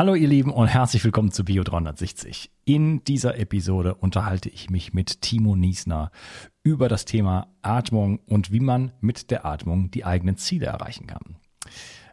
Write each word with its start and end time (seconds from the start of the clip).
Hallo 0.00 0.14
ihr 0.14 0.28
Lieben 0.28 0.50
und 0.50 0.66
herzlich 0.66 1.04
willkommen 1.04 1.30
zu 1.30 1.44
Bio 1.44 1.62
360. 1.62 2.50
In 2.64 3.04
dieser 3.04 3.38
Episode 3.38 3.96
unterhalte 3.96 4.48
ich 4.48 4.70
mich 4.70 4.94
mit 4.94 5.20
Timo 5.20 5.56
Niesner 5.56 6.10
über 6.62 6.88
das 6.88 7.04
Thema 7.04 7.48
Atmung 7.60 8.18
und 8.20 8.50
wie 8.50 8.60
man 8.60 8.92
mit 9.02 9.30
der 9.30 9.44
Atmung 9.44 9.90
die 9.90 10.06
eigenen 10.06 10.38
Ziele 10.38 10.64
erreichen 10.64 11.06
kann. 11.06 11.36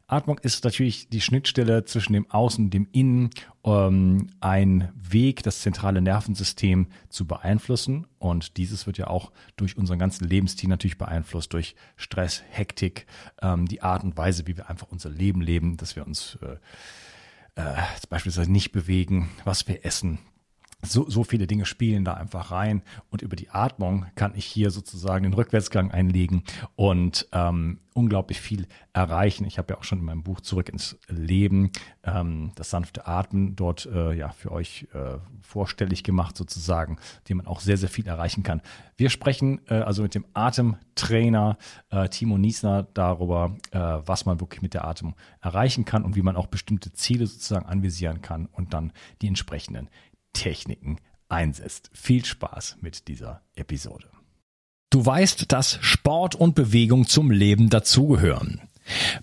Atmung 0.06 0.38
ist 0.40 0.66
natürlich 0.66 1.08
die 1.08 1.22
Schnittstelle 1.22 1.86
zwischen 1.86 2.12
dem 2.12 2.30
Außen 2.30 2.66
und 2.66 2.74
dem 2.74 2.90
Innen, 2.92 3.30
ähm, 3.64 4.32
ein 4.42 4.92
Weg, 4.94 5.44
das 5.44 5.62
zentrale 5.62 6.02
Nervensystem 6.02 6.88
zu 7.08 7.26
beeinflussen. 7.26 8.06
Und 8.20 8.58
dieses 8.58 8.86
wird 8.86 8.98
ja 8.98 9.08
auch 9.08 9.32
durch 9.56 9.78
unseren 9.78 9.98
ganzen 9.98 10.28
Lebensstil 10.28 10.68
natürlich 10.68 10.98
beeinflusst, 10.98 11.54
durch 11.54 11.74
Stress, 11.96 12.44
Hektik, 12.50 13.06
ähm, 13.42 13.66
die 13.66 13.82
Art 13.82 14.04
und 14.04 14.18
Weise, 14.18 14.46
wie 14.46 14.58
wir 14.58 14.70
einfach 14.70 14.88
unser 14.90 15.10
Leben 15.10 15.40
leben, 15.40 15.78
dass 15.78 15.96
wir 15.96 16.06
uns 16.06 16.38
äh, 16.42 16.58
äh, 17.58 17.74
beispielsweise 18.10 18.52
nicht 18.52 18.72
bewegen, 18.72 19.30
was 19.44 19.68
wir 19.68 19.84
essen, 19.86 20.20
so, 20.84 21.10
so 21.10 21.24
viele 21.24 21.48
Dinge 21.48 21.66
spielen 21.66 22.06
da 22.06 22.14
einfach 22.14 22.52
rein 22.52 22.84
und 23.10 23.24
über 23.24 23.36
die 23.36 23.50
Atmung 23.50 24.06
kann 24.16 24.34
ich 24.36 24.46
hier 24.46 24.70
sozusagen 24.70 25.24
den 25.24 25.34
Rückwärtsgang 25.34 25.92
einlegen 25.92 26.44
und 26.76 27.28
ähm, 27.32 27.80
unglaublich 27.96 28.40
viel 28.40 28.68
erreichen. 28.94 29.46
Ich 29.46 29.58
habe 29.58 29.74
ja 29.74 29.80
auch 29.80 29.84
schon 29.84 30.00
in 30.00 30.06
meinem 30.06 30.22
Buch 30.22 30.40
Zurück 30.42 30.70
ins 30.70 31.00
Leben 31.08 31.72
ähm, 32.04 32.52
das 32.56 32.70
sanfte 32.70 33.08
Atmen 33.08 33.56
dort 33.56 33.88
äh, 33.88 34.14
ja 34.14 34.30
für 34.30 34.52
euch 34.52 34.88
äh, 34.94 35.18
vorstellig 35.42 36.04
gemacht 36.04 36.38
sozusagen, 36.38 36.98
die 37.28 37.34
man 37.34 37.48
auch 37.48 37.60
sehr, 37.60 37.78
sehr 37.78 37.90
viel 37.90 38.08
erreichen 38.08 38.44
kann. 38.44 38.62
Wir 38.98 39.10
sprechen 39.10 39.62
äh, 39.70 39.76
also 39.80 40.04
mit 40.04 40.14
dem 40.14 40.26
Atemtrainer 40.34 41.58
äh, 41.90 42.08
Timo 42.10 42.38
Niesner 42.38 42.84
darüber, 42.94 43.58
äh, 43.72 43.80
was 43.80 44.28
man 44.28 44.40
wirklich 44.40 44.62
mit 44.62 44.76
der 44.76 44.86
Atmung 44.86 45.16
erreichen 45.42 45.86
kann 45.86 46.04
und 46.04 46.16
wie 46.16 46.22
man 46.22 46.36
auch 46.36 46.48
bestimmte 46.48 46.94
Ziele 46.94 47.26
sozusagen 47.26 47.66
anvisieren 47.66 48.22
kann 48.22 48.46
und 48.46 48.76
dann 48.76 48.94
die 49.24 49.28
entsprechenden 49.28 49.90
Techniken 50.38 50.98
einsetzt. 51.30 51.90
Viel 51.94 52.24
Spaß 52.24 52.78
mit 52.82 53.08
dieser 53.08 53.42
Episode. 53.56 54.08
Du 54.90 55.06
weißt, 55.06 55.52
dass 55.52 55.80
Sport 55.82 56.36
und 56.36 56.56
Bewegung 56.56 57.08
zum 57.08 57.32
Leben 57.32 57.70
dazugehören. 57.70 58.62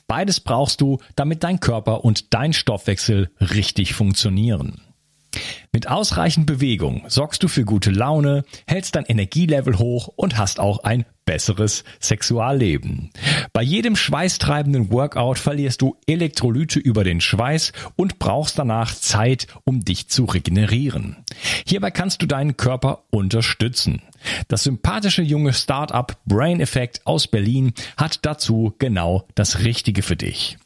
Beides 0.07 0.41
brauchst 0.41 0.81
du, 0.83 0.99
damit 1.17 1.43
dein 1.43 1.61
Körper 1.61 2.05
und 2.05 2.35
dein 2.35 2.53
Stoffwechsel 2.53 3.31
richtig 3.41 3.95
funktionieren. 3.95 4.83
Mit 5.75 5.89
ausreichend 5.89 6.47
Bewegung 6.47 7.03
sorgst 7.09 7.43
du 7.43 7.49
für 7.49 7.65
gute 7.65 7.91
Laune, 7.91 8.45
hältst 8.65 8.95
dein 8.95 9.07
Energielevel 9.07 9.77
hoch 9.77 10.07
und 10.15 10.39
hast 10.39 10.61
auch 10.61 10.85
ein 10.85 11.05
besseres 11.25 11.83
Sexualleben. 11.99 13.11
Bei 13.53 13.61
jedem 13.61 13.97
schweißtreibenden 13.97 14.93
Workout 14.93 15.41
verlierst 15.41 15.83
du 15.83 15.97
Elektrolyte 16.07 16.79
über 16.79 17.03
den 17.03 17.21
Schweiß 17.21 17.73
und 17.97 18.21
brauchst 18.21 18.57
danach 18.57 18.95
Zeit, 18.95 19.49
um 19.65 19.85
dich 19.85 20.07
zu 20.07 20.27
regenerieren. 20.27 21.17
Hierbei 21.67 21.91
kannst 21.91 22.23
du 22.23 22.27
deinen 22.27 22.57
Körper 22.57 23.03
unterstützen. 23.11 24.01
Das 24.47 24.63
sympathische 24.63 25.23
junge 25.23 25.53
Startup 25.53 26.17
Brain 26.25 26.61
Effect 26.61 27.05
aus 27.05 27.27
Berlin 27.27 27.73
hat 27.97 28.25
dazu 28.25 28.77
genau 28.79 29.27
das 29.35 29.65
Richtige 29.65 30.03
für 30.03 30.15
dich. 30.15 30.57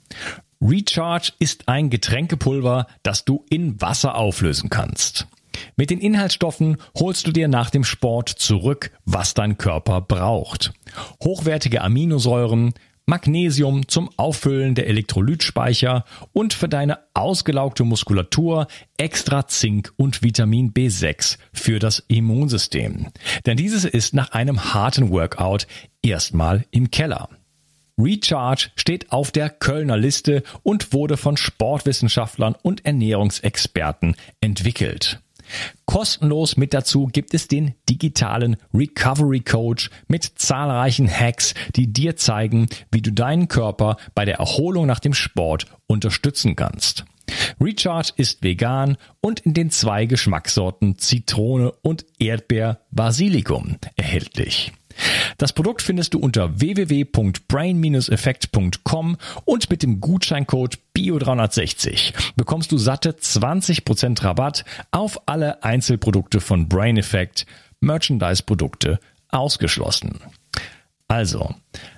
Recharge 0.60 1.32
ist 1.38 1.68
ein 1.68 1.88
Getränkepulver, 1.88 2.86
das 3.02 3.24
du 3.24 3.44
in 3.48 3.80
Wasser 3.80 4.16
auflösen 4.16 4.70
kannst. 4.70 5.28
Mit 5.76 5.90
den 5.90 6.00
Inhaltsstoffen 6.00 6.78
holst 6.98 7.26
du 7.26 7.32
dir 7.32 7.48
nach 7.48 7.70
dem 7.70 7.84
Sport 7.84 8.28
zurück, 8.28 8.90
was 9.04 9.34
dein 9.34 9.58
Körper 9.58 10.00
braucht. 10.00 10.72
Hochwertige 11.22 11.82
Aminosäuren, 11.82 12.74
Magnesium 13.06 13.88
zum 13.88 14.10
Auffüllen 14.18 14.74
der 14.74 14.86
Elektrolytspeicher 14.86 16.04
und 16.32 16.52
für 16.52 16.68
deine 16.68 16.98
ausgelaugte 17.14 17.84
Muskulatur 17.84 18.66
extra 18.98 19.46
Zink 19.46 19.92
und 19.96 20.22
Vitamin 20.22 20.74
B6 20.74 21.38
für 21.52 21.78
das 21.78 22.00
Immunsystem. 22.08 23.06
Denn 23.46 23.56
dieses 23.56 23.84
ist 23.86 24.12
nach 24.12 24.32
einem 24.32 24.74
harten 24.74 25.10
Workout 25.10 25.66
erstmal 26.02 26.66
im 26.70 26.90
Keller. 26.90 27.30
Recharge 27.98 28.70
steht 28.76 29.10
auf 29.10 29.32
der 29.32 29.50
Kölner 29.50 29.96
Liste 29.96 30.42
und 30.62 30.92
wurde 30.92 31.16
von 31.16 31.36
Sportwissenschaftlern 31.36 32.54
und 32.62 32.84
Ernährungsexperten 32.86 34.14
entwickelt. 34.40 35.20
Kostenlos 35.86 36.56
mit 36.56 36.74
dazu 36.74 37.06
gibt 37.06 37.34
es 37.34 37.48
den 37.48 37.74
digitalen 37.88 38.56
Recovery 38.74 39.40
Coach 39.40 39.90
mit 40.06 40.24
zahlreichen 40.24 41.08
Hacks, 41.08 41.54
die 41.74 41.92
dir 41.92 42.16
zeigen, 42.16 42.68
wie 42.92 43.02
du 43.02 43.12
deinen 43.12 43.48
Körper 43.48 43.96
bei 44.14 44.24
der 44.24 44.36
Erholung 44.36 44.86
nach 44.86 45.00
dem 45.00 45.14
Sport 45.14 45.66
unterstützen 45.86 46.54
kannst. 46.54 47.04
Recharge 47.60 48.12
ist 48.16 48.42
vegan 48.42 48.96
und 49.20 49.40
in 49.40 49.54
den 49.54 49.70
zwei 49.70 50.06
Geschmackssorten 50.06 50.98
Zitrone 50.98 51.72
und 51.82 52.06
Erdbeer 52.18 52.80
Basilikum 52.90 53.76
erhältlich. 53.96 54.72
Das 55.38 55.52
Produkt 55.52 55.82
findest 55.82 56.14
du 56.14 56.18
unter 56.18 56.60
www.brain-effekt.com 56.60 59.16
und 59.44 59.70
mit 59.70 59.84
dem 59.84 60.00
Gutscheincode 60.00 60.80
BIO360 60.96 62.34
bekommst 62.36 62.72
du 62.72 62.78
satte 62.78 63.12
20% 63.12 64.24
Rabatt 64.24 64.64
auf 64.90 65.20
alle 65.26 65.62
Einzelprodukte 65.62 66.40
von 66.40 66.68
Brain 66.68 66.96
Effect, 66.96 67.46
Merchandise-Produkte 67.80 68.98
ausgeschlossen. 69.28 70.18
Also, 71.06 71.54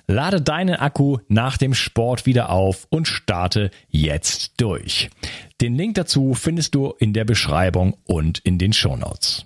lade 0.07 0.39
deinen 0.41 0.75
Akku 0.75 1.17
nach 1.27 1.57
dem 1.57 1.73
Sport 1.73 2.27
wieder 2.27 2.51
auf 2.51 2.85
und 2.89 3.07
starte 3.07 3.71
jetzt 3.89 4.61
durch. 4.61 5.09
Den 5.59 5.73
Link 5.75 5.95
dazu 5.95 6.35
findest 6.35 6.75
du 6.75 6.93
in 6.99 7.11
der 7.11 7.25
Beschreibung 7.25 7.97
und 8.05 8.37
in 8.39 8.59
den 8.59 8.71
Shownotes. 8.71 9.45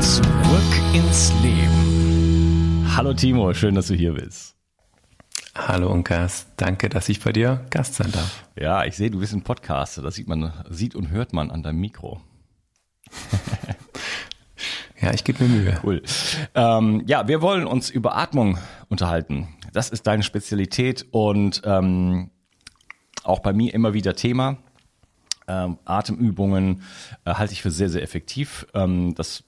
Zurück 0.00 0.94
ins 0.94 1.32
Leben. 1.42 2.86
Hallo 2.96 3.14
Timo, 3.14 3.52
schön, 3.52 3.74
dass 3.74 3.88
du 3.88 3.94
hier 3.94 4.12
bist. 4.12 4.54
Hallo 5.56 5.90
Unkas, 5.90 6.46
danke, 6.56 6.88
dass 6.88 7.08
ich 7.08 7.20
bei 7.20 7.32
dir 7.32 7.66
Gast 7.70 7.94
sein 7.94 8.12
darf. 8.12 8.44
Ja, 8.56 8.84
ich 8.84 8.96
sehe, 8.96 9.10
du 9.10 9.18
bist 9.18 9.34
ein 9.34 9.42
Podcaster. 9.42 10.02
Das 10.02 10.14
sieht 10.14 10.28
man, 10.28 10.52
sieht 10.70 10.94
und 10.94 11.10
hört 11.10 11.32
man 11.32 11.50
an 11.50 11.64
deinem 11.64 11.80
Mikro. 11.80 12.20
ja, 15.00 15.12
ich 15.12 15.24
gebe 15.24 15.42
mir 15.44 15.50
Mühe. 15.50 15.80
Cool. 15.82 16.02
Ähm, 16.54 17.02
ja, 17.06 17.26
wir 17.26 17.42
wollen 17.42 17.66
uns 17.66 17.90
über 17.90 18.16
Atmung 18.16 18.58
unterhalten. 18.88 19.48
Das 19.72 19.90
ist 19.90 20.06
deine 20.06 20.22
Spezialität 20.22 21.06
und 21.10 21.62
ähm, 21.64 22.30
auch 23.24 23.40
bei 23.40 23.52
mir 23.52 23.74
immer 23.74 23.94
wieder 23.94 24.14
Thema. 24.14 24.58
Ähm, 25.48 25.78
Atemübungen 25.86 26.82
äh, 27.24 27.34
halte 27.34 27.54
ich 27.54 27.62
für 27.62 27.70
sehr, 27.70 27.88
sehr 27.88 28.02
effektiv. 28.02 28.66
Ähm, 28.74 29.14
das 29.14 29.44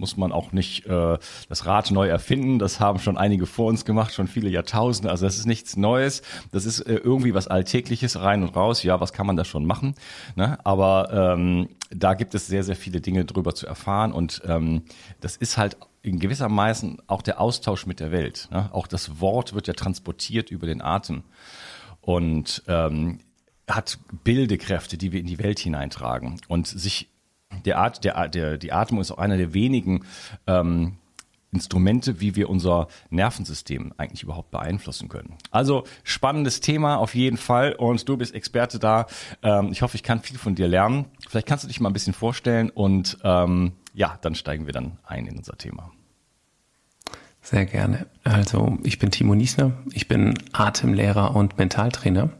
muss 0.00 0.16
man 0.16 0.32
auch 0.32 0.52
nicht 0.52 0.86
äh, 0.86 1.18
das 1.48 1.66
Rad 1.66 1.90
neu 1.90 2.08
erfinden. 2.08 2.58
Das 2.58 2.80
haben 2.80 2.98
schon 2.98 3.16
einige 3.16 3.46
vor 3.46 3.66
uns 3.66 3.84
gemacht, 3.84 4.12
schon 4.12 4.26
viele 4.26 4.48
Jahrtausende. 4.48 5.10
Also 5.10 5.26
das 5.26 5.36
ist 5.36 5.46
nichts 5.46 5.76
Neues. 5.76 6.22
Das 6.50 6.64
ist 6.64 6.80
äh, 6.80 6.96
irgendwie 6.96 7.34
was 7.34 7.46
Alltägliches 7.46 8.20
rein 8.20 8.42
und 8.42 8.56
raus. 8.56 8.82
Ja, 8.82 9.00
was 9.00 9.12
kann 9.12 9.26
man 9.26 9.36
da 9.36 9.44
schon 9.44 9.64
machen? 9.64 9.94
Ne? 10.34 10.58
Aber 10.64 11.12
ähm, 11.12 11.68
da 11.90 12.14
gibt 12.14 12.34
es 12.34 12.46
sehr, 12.46 12.64
sehr 12.64 12.76
viele 12.76 13.00
Dinge 13.00 13.24
drüber 13.24 13.54
zu 13.54 13.66
erfahren. 13.66 14.12
Und 14.12 14.42
ähm, 14.46 14.82
das 15.20 15.36
ist 15.36 15.58
halt 15.58 15.76
in 16.02 16.18
gewissermaßen 16.18 17.02
auch 17.06 17.22
der 17.22 17.40
Austausch 17.40 17.86
mit 17.86 18.00
der 18.00 18.10
Welt. 18.10 18.48
Ne? 18.50 18.70
Auch 18.72 18.86
das 18.86 19.20
Wort 19.20 19.54
wird 19.54 19.68
ja 19.68 19.74
transportiert 19.74 20.50
über 20.50 20.66
den 20.66 20.82
Atem. 20.82 21.22
Und 22.00 22.62
ähm, 22.66 23.20
hat 23.68 23.98
Bildekräfte, 24.24 24.96
die 24.96 25.12
wir 25.12 25.20
in 25.20 25.26
die 25.26 25.38
Welt 25.38 25.58
hineintragen. 25.58 26.40
Und 26.48 26.66
sich 26.66 27.10
der 27.64 27.78
Art, 27.78 28.04
der, 28.04 28.28
der, 28.28 28.58
die 28.58 28.72
Atmung 28.72 29.00
ist 29.00 29.10
auch 29.10 29.18
einer 29.18 29.36
der 29.36 29.54
wenigen 29.54 30.04
ähm, 30.46 30.96
Instrumente, 31.52 32.20
wie 32.20 32.36
wir 32.36 32.48
unser 32.48 32.86
Nervensystem 33.10 33.92
eigentlich 33.96 34.22
überhaupt 34.22 34.50
beeinflussen 34.52 35.08
können. 35.08 35.34
Also 35.50 35.84
spannendes 36.04 36.60
Thema 36.60 36.96
auf 36.96 37.14
jeden 37.14 37.36
Fall 37.36 37.72
und 37.72 38.08
du 38.08 38.16
bist 38.16 38.34
Experte 38.34 38.78
da. 38.78 39.06
Ähm, 39.42 39.72
ich 39.72 39.82
hoffe, 39.82 39.96
ich 39.96 40.04
kann 40.04 40.20
viel 40.20 40.38
von 40.38 40.54
dir 40.54 40.68
lernen. 40.68 41.06
Vielleicht 41.28 41.48
kannst 41.48 41.64
du 41.64 41.68
dich 41.68 41.80
mal 41.80 41.90
ein 41.90 41.92
bisschen 41.92 42.12
vorstellen 42.12 42.70
und 42.70 43.18
ähm, 43.24 43.72
ja, 43.94 44.16
dann 44.20 44.36
steigen 44.36 44.66
wir 44.66 44.72
dann 44.72 44.98
ein 45.04 45.26
in 45.26 45.38
unser 45.38 45.58
Thema. 45.58 45.90
Sehr 47.42 47.66
gerne. 47.66 48.06
Also 48.22 48.78
ich 48.84 48.98
bin 48.98 49.10
Timo 49.10 49.34
Niesner, 49.34 49.72
ich 49.92 50.06
bin 50.06 50.34
Atemlehrer 50.52 51.34
und 51.34 51.58
Mentaltrainer 51.58 52.30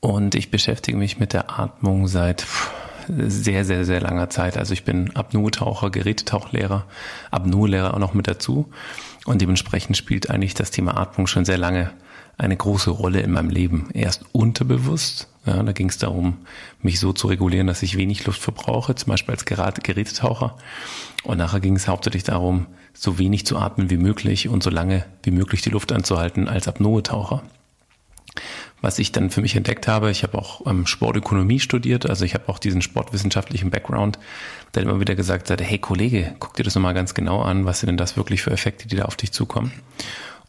Und 0.00 0.34
ich 0.34 0.50
beschäftige 0.50 0.98
mich 0.98 1.18
mit 1.18 1.32
der 1.32 1.58
Atmung 1.58 2.06
seit 2.06 2.46
sehr, 3.08 3.64
sehr, 3.64 3.84
sehr 3.84 4.00
langer 4.00 4.30
Zeit. 4.30 4.56
Also 4.56 4.72
ich 4.72 4.84
bin 4.84 5.14
Apnoe-Taucher, 5.14 5.90
Gerätetauchlehrer, 5.90 6.84
Apnoe-Lehrer 7.30 7.94
auch 7.94 7.98
noch 7.98 8.14
mit 8.14 8.28
dazu. 8.28 8.70
Und 9.24 9.40
dementsprechend 9.40 9.96
spielt 9.96 10.30
eigentlich 10.30 10.54
das 10.54 10.70
Thema 10.70 10.96
Atmung 10.96 11.26
schon 11.26 11.44
sehr 11.44 11.58
lange 11.58 11.90
eine 12.36 12.56
große 12.56 12.90
Rolle 12.90 13.20
in 13.20 13.32
meinem 13.32 13.50
Leben. 13.50 13.88
Erst 13.94 14.24
unterbewusst, 14.32 15.28
ja, 15.46 15.62
da 15.62 15.72
ging 15.72 15.88
es 15.88 15.98
darum, 15.98 16.38
mich 16.82 16.98
so 17.00 17.12
zu 17.12 17.28
regulieren, 17.28 17.66
dass 17.66 17.82
ich 17.82 17.96
wenig 17.96 18.26
Luft 18.26 18.40
verbrauche, 18.40 18.94
zum 18.94 19.10
Beispiel 19.10 19.34
als 19.34 19.44
Gerätetaucher. 19.44 20.56
Und 21.22 21.38
nachher 21.38 21.60
ging 21.60 21.76
es 21.76 21.88
hauptsächlich 21.88 22.24
darum, 22.24 22.66
so 22.92 23.18
wenig 23.18 23.46
zu 23.46 23.58
atmen 23.58 23.90
wie 23.90 23.96
möglich 23.96 24.48
und 24.48 24.62
so 24.62 24.70
lange 24.70 25.04
wie 25.22 25.30
möglich 25.30 25.62
die 25.62 25.70
Luft 25.70 25.92
anzuhalten 25.92 26.48
als 26.48 26.68
Apnoe-Taucher. 26.68 27.42
Was 28.80 28.98
ich 28.98 29.12
dann 29.12 29.30
für 29.30 29.40
mich 29.40 29.56
entdeckt 29.56 29.88
habe, 29.88 30.10
ich 30.10 30.22
habe 30.22 30.36
auch 30.36 30.66
ähm, 30.66 30.86
Sportökonomie 30.86 31.60
studiert, 31.60 32.08
also 32.08 32.24
ich 32.24 32.34
habe 32.34 32.48
auch 32.48 32.58
diesen 32.58 32.82
sportwissenschaftlichen 32.82 33.70
Background, 33.70 34.18
der 34.74 34.82
immer 34.82 35.00
wieder 35.00 35.14
gesagt 35.14 35.50
hat, 35.50 35.62
hey 35.62 35.78
Kollege, 35.78 36.34
guck 36.38 36.54
dir 36.54 36.64
das 36.64 36.74
nochmal 36.74 36.94
ganz 36.94 37.14
genau 37.14 37.42
an, 37.42 37.64
was 37.64 37.80
sind 37.80 37.88
denn 37.88 37.96
das 37.96 38.16
wirklich 38.16 38.42
für 38.42 38.50
Effekte, 38.50 38.88
die 38.88 38.96
da 38.96 39.04
auf 39.04 39.16
dich 39.16 39.32
zukommen 39.32 39.72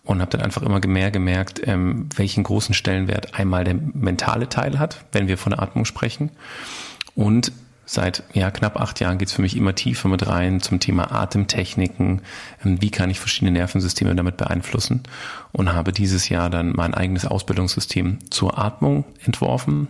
und 0.05 0.21
habe 0.21 0.31
dann 0.31 0.41
einfach 0.41 0.61
immer 0.61 0.85
mehr 0.85 1.11
gemerkt, 1.11 1.61
ähm, 1.67 2.07
welchen 2.15 2.43
großen 2.43 2.75
Stellenwert 2.75 3.33
einmal 3.33 3.63
der 3.63 3.75
mentale 3.75 4.47
Teil 4.47 4.79
hat, 4.79 5.03
wenn 5.11 5.27
wir 5.27 5.37
von 5.37 5.51
der 5.51 5.61
Atmung 5.61 5.85
sprechen. 5.85 6.31
Und 7.15 7.51
seit 7.85 8.23
ja, 8.33 8.51
knapp 8.51 8.79
acht 8.79 8.99
Jahren 8.99 9.17
geht's 9.17 9.33
für 9.33 9.41
mich 9.41 9.55
immer 9.55 9.75
tiefer 9.75 10.09
mit 10.09 10.27
rein 10.27 10.61
zum 10.61 10.79
Thema 10.79 11.11
Atemtechniken, 11.11 12.21
ähm, 12.63 12.81
wie 12.81 12.91
kann 12.91 13.09
ich 13.09 13.19
verschiedene 13.19 13.51
Nervensysteme 13.51 14.15
damit 14.15 14.37
beeinflussen 14.37 15.03
und 15.51 15.73
habe 15.73 15.91
dieses 15.91 16.29
Jahr 16.29 16.49
dann 16.49 16.73
mein 16.75 16.93
eigenes 16.93 17.25
Ausbildungssystem 17.25 18.19
zur 18.31 18.57
Atmung 18.57 19.05
entworfen, 19.23 19.87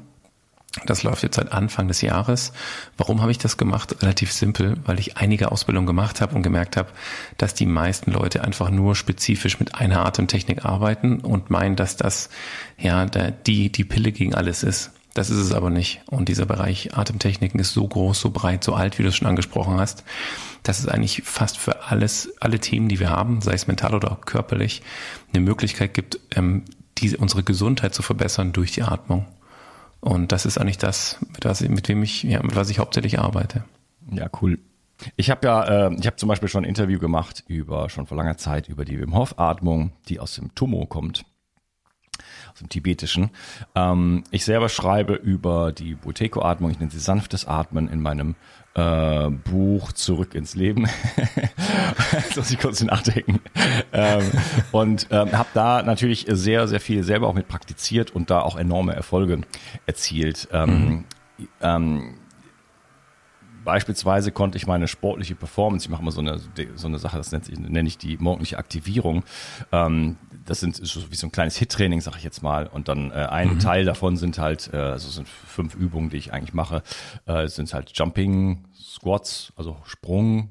das 0.86 1.04
läuft 1.04 1.24
jetzt 1.24 1.38
seit 1.38 1.54
Anfang 1.54 1.88
des 1.88 2.02
Jahres. 2.02 2.52
Warum 2.98 3.22
habe 3.22 3.32
ich 3.32 3.38
das 3.38 3.56
gemacht? 3.56 4.02
Relativ 4.02 4.32
simpel, 4.34 4.76
weil 4.86 5.00
ich 5.00 5.18
einige 5.18 5.52
Ausbildungen 5.52 5.88
gemacht 5.88 6.20
habe 6.20 6.36
und 6.36 6.44
gemerkt 6.44 6.76
habe, 6.76 6.90
dass 7.38 7.54
die 7.54 7.66
meisten 7.66 8.12
Leute 8.12 8.44
einfach 8.44 8.70
nur 8.70 8.96
spezifisch 8.96 9.60
mit 9.60 9.76
einer 9.76 10.06
Atemtechnik 10.06 10.66
arbeiten 10.66 11.22
und 11.22 11.50
meinen, 11.50 11.78
dass 11.78 11.96
das 11.96 12.30
ja 12.78 13.06
die, 13.06 13.72
die 13.72 13.86
Pille 13.86 14.12
gegen 14.12 14.36
alles 14.36 14.64
ist. 14.64 14.92
Das 15.16 15.30
ist 15.30 15.38
es 15.38 15.54
aber 15.54 15.70
nicht. 15.70 16.02
Und 16.08 16.28
dieser 16.28 16.46
Bereich 16.46 16.96
Atemtechniken 16.96 17.58
ist 17.58 17.72
so 17.72 17.88
groß, 17.88 18.20
so 18.20 18.32
breit, 18.32 18.66
so 18.66 18.74
alt, 18.74 19.00
wie 19.00 19.04
du 19.04 19.10
es 19.10 19.16
schon 19.16 19.30
angesprochen 19.30 19.80
hast, 19.80 20.04
dass 20.62 20.80
es 20.80 20.90
eigentlich 20.90 21.22
fast 21.24 21.58
für 21.58 21.86
alles, 21.86 22.34
alle 22.42 22.60
Themen, 22.60 22.90
die 22.90 23.00
wir 23.00 23.12
haben, 23.12 23.40
sei 23.40 23.54
es 23.54 23.66
mental 23.66 23.96
oder 23.96 24.12
auch 24.12 24.22
körperlich, 24.26 24.82
eine 25.32 25.42
Möglichkeit 25.42 25.94
gibt, 25.94 26.20
ähm, 26.36 26.64
diese, 26.98 27.16
unsere 27.16 27.44
Gesundheit 27.44 27.94
zu 27.94 28.02
verbessern 28.02 28.52
durch 28.52 28.74
die 28.74 28.84
Atmung. 28.84 29.26
Und 30.02 30.34
das 30.34 30.46
ist 30.46 30.58
eigentlich 30.58 30.80
das, 30.80 31.18
mit, 31.34 31.46
was, 31.46 31.62
mit 31.62 31.88
wem 31.88 32.04
ich, 32.04 32.24
ja, 32.24 32.44
mit 32.44 32.58
was 32.58 32.70
ich 32.70 32.80
hauptsächlich 32.80 33.18
arbeite. 33.18 33.64
Ja, 34.12 34.30
cool. 34.42 34.60
Ich 35.16 35.30
habe 35.30 35.48
ja, 35.48 35.88
äh, 35.88 35.96
ich 35.98 36.08
habe 36.08 36.18
zum 36.18 36.28
Beispiel 36.28 36.50
schon 36.50 36.66
ein 36.66 36.70
Interview 36.70 37.00
gemacht 37.00 37.46
über 37.48 37.90
schon 37.90 38.06
vor 38.06 38.18
langer 38.18 38.38
Zeit 38.38 38.68
über 38.68 38.84
die 38.84 39.00
Wim 39.00 39.16
Hof 39.16 39.40
Atmung, 39.40 39.94
die 40.10 40.20
aus 40.20 40.36
dem 40.36 40.54
Tumo 40.56 40.86
kommt, 40.86 41.24
dem 42.60 42.70
Tibetischen. 42.70 43.32
Ähm, 43.76 44.24
ich 44.32 44.46
selber 44.46 44.70
schreibe 44.70 45.14
über 45.14 45.72
die 45.72 45.96
Buteko 45.96 46.42
Atmung, 46.42 46.72
ich 46.72 46.80
nenne 46.80 46.92
sie 46.92 47.00
sanftes 47.00 47.46
Atmen 47.46 47.88
in 47.88 48.02
meinem 48.02 48.36
äh, 48.76 49.30
Buch 49.30 49.92
Zurück 49.94 50.36
ins 50.36 50.56
Leben. 50.56 50.88
Jetzt 52.12 52.38
muss 52.38 52.52
ich 52.52 52.60
kurz 52.60 52.82
nachdenken. 52.84 53.40
Ähm, 53.94 54.32
und 54.72 55.08
ähm, 55.12 55.32
habe 55.32 55.50
da 55.54 55.82
natürlich 55.82 56.26
sehr, 56.30 56.68
sehr 56.68 56.80
viel 56.80 57.04
selber 57.04 57.28
auch 57.28 57.34
mit 57.34 57.48
praktiziert 57.48 58.12
und 58.12 58.30
da 58.30 58.42
auch 58.42 58.56
enorme 58.58 58.96
Erfolge 58.96 59.42
erzielt. 59.86 60.48
Ähm, 60.52 60.70
mhm. 61.38 61.48
ähm, 61.62 62.16
Beispielsweise 63.66 64.32
konnte 64.32 64.60
ich 64.60 64.68
meine 64.68 64.88
sportliche 64.88 65.34
Performance, 65.34 65.86
ich 65.86 65.90
mache 65.90 66.04
mal 66.04 66.12
so 66.12 66.22
eine, 66.22 66.40
so 66.76 66.88
eine 66.88 67.00
Sache, 67.00 67.18
das 67.18 67.32
nennt 67.32 67.46
sich, 67.46 67.58
nenne 67.58 67.88
ich 67.88 67.98
die 67.98 68.16
morgendliche 68.18 68.60
Aktivierung. 68.60 69.24
Ähm, 69.72 70.18
das 70.46 70.60
sind 70.60 70.80
ist 70.80 71.12
wie 71.12 71.16
so 71.16 71.28
ein 71.28 71.32
kleines 71.32 71.58
Hit-Training, 71.58 72.02
sage 72.02 72.18
ich 72.18 72.24
jetzt 72.24 72.42
mal. 72.42 72.68
Und 72.68 72.88
dann 72.88 73.12
äh, 73.12 73.16
ein 73.16 73.56
mhm. 73.56 73.60
Teil 73.60 73.86
davon 73.86 74.18
sind 74.18 74.38
halt, 74.38 74.70
äh, 74.74 74.78
also 74.78 75.10
sind 75.10 75.28
fünf 75.28 75.76
Übungen, 75.76 76.10
die 76.10 76.18
ich 76.18 76.34
eigentlich 76.34 76.54
mache, 76.54 76.84
äh, 77.26 77.48
sind 77.48 77.74
halt 77.74 77.92
Jumping, 77.96 78.66
Squats, 78.74 79.54
also 79.56 79.78
Sprung, 79.86 80.50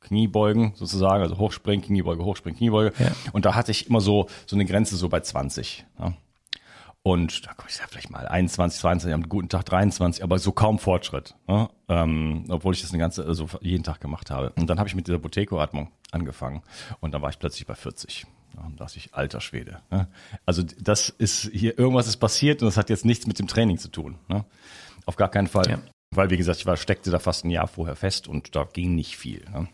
Kniebeugen 0.00 0.72
sozusagen, 0.74 1.22
also 1.22 1.38
Hochspringen, 1.38 1.84
Kniebeuge, 1.84 2.24
Hochspringen, 2.24 2.58
Kniebeuge. 2.58 2.92
Ja. 2.98 3.12
Und 3.32 3.44
da 3.44 3.54
hatte 3.54 3.70
ich 3.70 3.88
immer 3.88 4.00
so 4.00 4.28
so 4.46 4.56
eine 4.56 4.64
Grenze 4.64 4.96
so 4.96 5.08
bei 5.08 5.20
20. 5.20 5.84
Ja. 5.98 6.14
Und 7.06 7.46
da 7.46 7.52
komme 7.52 7.68
ich 7.68 7.76
ja 7.76 7.84
vielleicht 7.86 8.08
mal 8.08 8.26
21, 8.26 8.80
22, 8.80 9.12
am 9.12 9.28
guten 9.28 9.50
Tag 9.50 9.66
23, 9.66 10.24
aber 10.24 10.38
so 10.38 10.52
kaum 10.52 10.78
Fortschritt. 10.78 11.34
Ne? 11.46 11.68
Ähm, 11.88 12.46
obwohl 12.48 12.72
ich 12.72 12.80
das 12.80 12.92
eine 12.92 12.98
ganze, 12.98 13.26
also 13.26 13.46
jeden 13.60 13.84
Tag 13.84 14.00
gemacht 14.00 14.30
habe. 14.30 14.54
Und 14.56 14.70
dann 14.70 14.78
habe 14.78 14.88
ich 14.88 14.94
mit 14.94 15.06
dieser 15.06 15.18
Boteco-Atmung 15.18 15.88
angefangen 16.12 16.62
und 17.00 17.12
dann 17.12 17.20
war 17.20 17.28
ich 17.28 17.38
plötzlich 17.38 17.66
bei 17.66 17.74
40. 17.74 18.26
Und 18.62 18.80
dachte 18.80 18.98
ich, 18.98 19.14
alter 19.14 19.40
Schwede. 19.40 19.80
Ne? 19.90 20.08
Also 20.46 20.62
das 20.62 21.08
ist 21.08 21.50
hier, 21.52 21.78
irgendwas 21.78 22.06
ist 22.06 22.16
passiert 22.16 22.62
und 22.62 22.66
das 22.66 22.76
hat 22.76 22.90
jetzt 22.90 23.04
nichts 23.04 23.26
mit 23.26 23.38
dem 23.38 23.46
Training 23.46 23.78
zu 23.78 23.88
tun. 23.88 24.16
Ne? 24.28 24.44
Auf 25.06 25.16
gar 25.16 25.30
keinen 25.30 25.48
Fall. 25.48 25.68
Ja. 25.68 25.78
Weil, 26.10 26.30
wie 26.30 26.36
gesagt, 26.36 26.60
ich 26.60 26.66
war, 26.66 26.76
steckte 26.76 27.10
da 27.10 27.18
fast 27.18 27.44
ein 27.44 27.50
Jahr 27.50 27.66
vorher 27.66 27.96
fest 27.96 28.28
und 28.28 28.54
da 28.54 28.64
ging 28.64 28.94
nicht 28.94 29.16
viel. 29.16 29.44
Ne? 29.52 29.68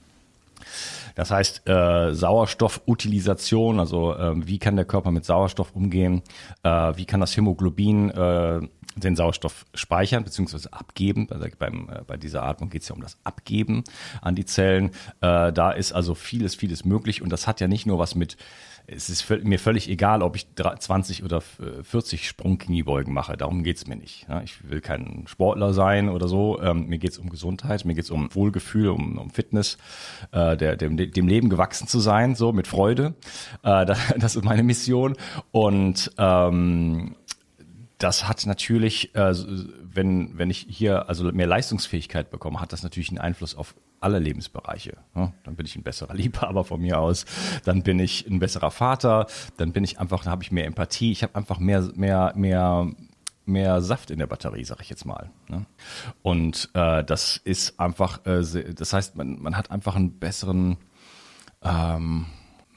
Das 1.14 1.30
heißt, 1.30 1.68
äh, 1.68 2.14
Sauerstoffutilisation, 2.14 3.80
also 3.80 4.14
äh, 4.14 4.46
wie 4.46 4.58
kann 4.58 4.76
der 4.76 4.84
Körper 4.84 5.10
mit 5.10 5.24
Sauerstoff 5.24 5.74
umgehen, 5.74 6.22
äh, 6.62 6.70
wie 6.96 7.04
kann 7.04 7.20
das 7.20 7.36
Hämoglobin 7.36 8.10
äh, 8.10 8.60
den 8.96 9.16
Sauerstoff 9.16 9.66
speichern 9.74 10.24
bzw. 10.24 10.68
abgeben. 10.70 11.28
Also 11.30 11.46
beim, 11.58 11.88
äh, 11.88 12.02
bei 12.06 12.16
dieser 12.16 12.42
Atmung 12.42 12.70
geht 12.70 12.82
es 12.82 12.88
ja 12.88 12.94
um 12.94 13.00
das 13.00 13.18
Abgeben 13.24 13.84
an 14.20 14.34
die 14.34 14.44
Zellen. 14.44 14.90
Äh, 15.20 15.52
da 15.52 15.72
ist 15.72 15.92
also 15.92 16.14
vieles, 16.14 16.54
vieles 16.54 16.84
möglich 16.84 17.22
und 17.22 17.30
das 17.30 17.46
hat 17.46 17.60
ja 17.60 17.68
nicht 17.68 17.86
nur 17.86 17.98
was 17.98 18.14
mit 18.14 18.36
es 18.87 19.09
ist 19.09 19.29
mir 19.44 19.59
völlig 19.59 19.88
egal, 19.88 20.23
ob 20.23 20.37
ich 20.37 20.47
20 20.55 21.25
oder 21.25 21.41
40 21.41 22.27
Sprungkniebeugen 22.27 23.12
mache. 23.12 23.37
Darum 23.37 23.62
geht's 23.62 23.87
mir 23.87 23.97
nicht. 23.97 24.27
Ich 24.44 24.69
will 24.69 24.81
kein 24.81 25.25
Sportler 25.27 25.73
sein 25.73 26.09
oder 26.09 26.29
so. 26.29 26.61
Ähm, 26.61 26.87
mir 26.87 26.99
geht's 26.99 27.19
um 27.19 27.31
Gesundheit, 27.31 27.85
mir 27.85 27.94
geht's 27.94 28.11
um 28.11 28.35
Wohlgefühl, 28.35 28.88
um, 28.88 29.19
um 29.19 29.31
Fitness, 29.31 29.79
äh, 30.32 30.56
dem, 30.77 30.97
dem 30.97 31.29
Leben 31.29 31.50
gewachsen 31.50 31.87
zu 31.87 32.00
sein, 32.00 32.35
so 32.35 32.53
mit 32.53 32.67
Freude. 32.67 33.15
Äh, 33.62 33.87
das 34.19 34.37
ist 34.37 34.44
meine 34.44 34.62
Mission. 34.62 35.17
Und 35.53 36.11
ähm, 36.19 37.15
das 38.00 38.26
hat 38.26 38.47
natürlich, 38.47 39.14
äh, 39.14 39.34
wenn, 39.82 40.36
wenn 40.39 40.51
ich 40.51 40.67
hier 40.69 41.08
also 41.08 41.31
mehr 41.32 41.46
Leistungsfähigkeit 41.46 42.31
bekomme, 42.31 42.60
hat 42.60 42.72
das 42.72 42.82
natürlich 42.82 43.10
einen 43.10 43.19
Einfluss 43.19 43.55
auf 43.55 43.74
alle 44.01 44.19
Lebensbereiche. 44.19 44.96
Ne? 45.15 45.32
Dann 45.44 45.55
bin 45.55 45.67
ich 45.67 45.77
ein 45.77 45.82
besserer 45.82 46.15
Liebhaber 46.15 46.65
von 46.65 46.81
mir 46.81 46.98
aus, 46.98 47.27
dann 47.65 47.82
bin 47.82 47.98
ich 47.98 48.27
ein 48.27 48.39
besserer 48.39 48.70
Vater, 48.70 49.27
dann 49.58 49.72
bin 49.72 49.84
ich 49.84 50.01
einfach, 50.01 50.24
dann 50.24 50.32
habe 50.32 50.43
ich 50.43 50.51
mehr 50.51 50.65
Empathie, 50.65 51.13
ich 51.13 51.22
habe 51.22 51.34
einfach 51.34 51.58
mehr, 51.58 51.91
mehr, 51.94 52.32
mehr, 52.34 52.91
mehr 53.44 53.82
Saft 53.82 54.10
in 54.10 54.19
der 54.19 54.27
Batterie, 54.27 54.65
sag 54.65 54.81
ich 54.81 54.89
jetzt 54.89 55.05
mal. 55.05 55.31
Ne? 55.48 55.67
Und 56.22 56.70
äh, 56.72 57.05
das 57.05 57.36
ist 57.36 57.79
einfach, 57.79 58.24
äh, 58.24 58.72
das 58.72 58.94
heißt, 58.94 59.17
man, 59.17 59.41
man 59.43 59.58
hat 59.58 59.70
einfach 59.70 59.94
einen 59.94 60.19
besseren 60.19 60.79
ähm, 61.63 62.24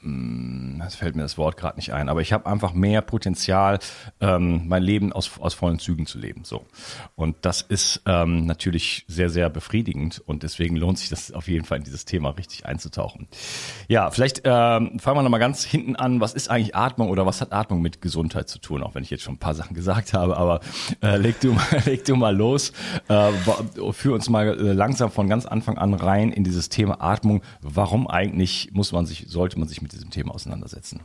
hm, 0.04 0.76
das 0.80 0.96
fällt 0.96 1.16
mir 1.16 1.22
das 1.22 1.38
Wort 1.38 1.56
gerade 1.56 1.76
nicht 1.76 1.94
ein, 1.94 2.10
aber 2.10 2.20
ich 2.20 2.34
habe 2.34 2.44
einfach 2.44 2.74
mehr 2.74 3.00
Potenzial, 3.00 3.78
ähm, 4.20 4.68
mein 4.68 4.82
Leben 4.82 5.14
aus, 5.14 5.30
aus 5.40 5.54
vollen 5.54 5.78
Zügen 5.78 6.04
zu 6.04 6.18
leben. 6.18 6.44
So. 6.44 6.66
Und 7.14 7.36
das 7.40 7.62
ist 7.62 8.02
ähm, 8.04 8.44
natürlich 8.44 9.06
sehr, 9.08 9.30
sehr 9.30 9.48
befriedigend 9.48 10.22
und 10.26 10.42
deswegen 10.42 10.76
lohnt 10.76 10.98
sich 10.98 11.08
das 11.08 11.32
auf 11.32 11.48
jeden 11.48 11.64
Fall 11.64 11.78
in 11.78 11.84
dieses 11.84 12.04
Thema 12.04 12.30
richtig 12.30 12.66
einzutauchen. 12.66 13.28
Ja, 13.88 14.10
vielleicht 14.10 14.42
ähm, 14.44 14.98
fangen 14.98 15.16
wir 15.16 15.22
nochmal 15.22 15.40
ganz 15.40 15.64
hinten 15.64 15.96
an, 15.96 16.20
was 16.20 16.34
ist 16.34 16.50
eigentlich 16.50 16.76
Atmung 16.76 17.08
oder 17.08 17.24
was 17.24 17.40
hat 17.40 17.54
Atmung 17.54 17.80
mit 17.80 18.02
Gesundheit 18.02 18.50
zu 18.50 18.58
tun, 18.58 18.82
auch 18.82 18.94
wenn 18.94 19.04
ich 19.04 19.10
jetzt 19.10 19.22
schon 19.22 19.36
ein 19.36 19.38
paar 19.38 19.54
Sachen 19.54 19.74
gesagt 19.74 20.12
habe, 20.12 20.36
aber 20.36 20.60
äh, 21.02 21.16
leg, 21.16 21.40
du 21.40 21.52
mal, 21.52 21.64
leg 21.86 22.04
du 22.04 22.14
mal 22.14 22.36
los, 22.36 22.74
äh, 23.08 23.32
führ 23.92 24.14
uns 24.14 24.28
mal 24.28 24.48
äh, 24.48 24.72
langsam 24.74 25.10
von 25.10 25.30
ganz 25.30 25.46
Anfang 25.46 25.78
an 25.78 25.94
rein 25.94 26.30
in 26.30 26.44
dieses 26.44 26.68
Thema 26.68 27.00
Atmung. 27.00 27.42
Warum 27.62 28.06
eigentlich 28.06 28.68
muss 28.72 28.92
man 28.92 29.06
sich, 29.06 29.26
sollte 29.28 29.58
man 29.58 29.66
sich 29.66 29.80
mit 29.80 29.93
diesem 29.94 30.10
Thema 30.10 30.34
auseinandersetzen? 30.34 31.00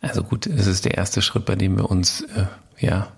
Also 0.00 0.22
gut, 0.22 0.46
es 0.46 0.66
ist 0.66 0.84
der 0.84 0.96
erste 0.96 1.22
Schritt, 1.22 1.44
bei 1.44 1.56
dem 1.56 1.76
wir 1.76 1.90
uns 1.90 2.22
äh, 2.22 2.46
ja 2.78 3.08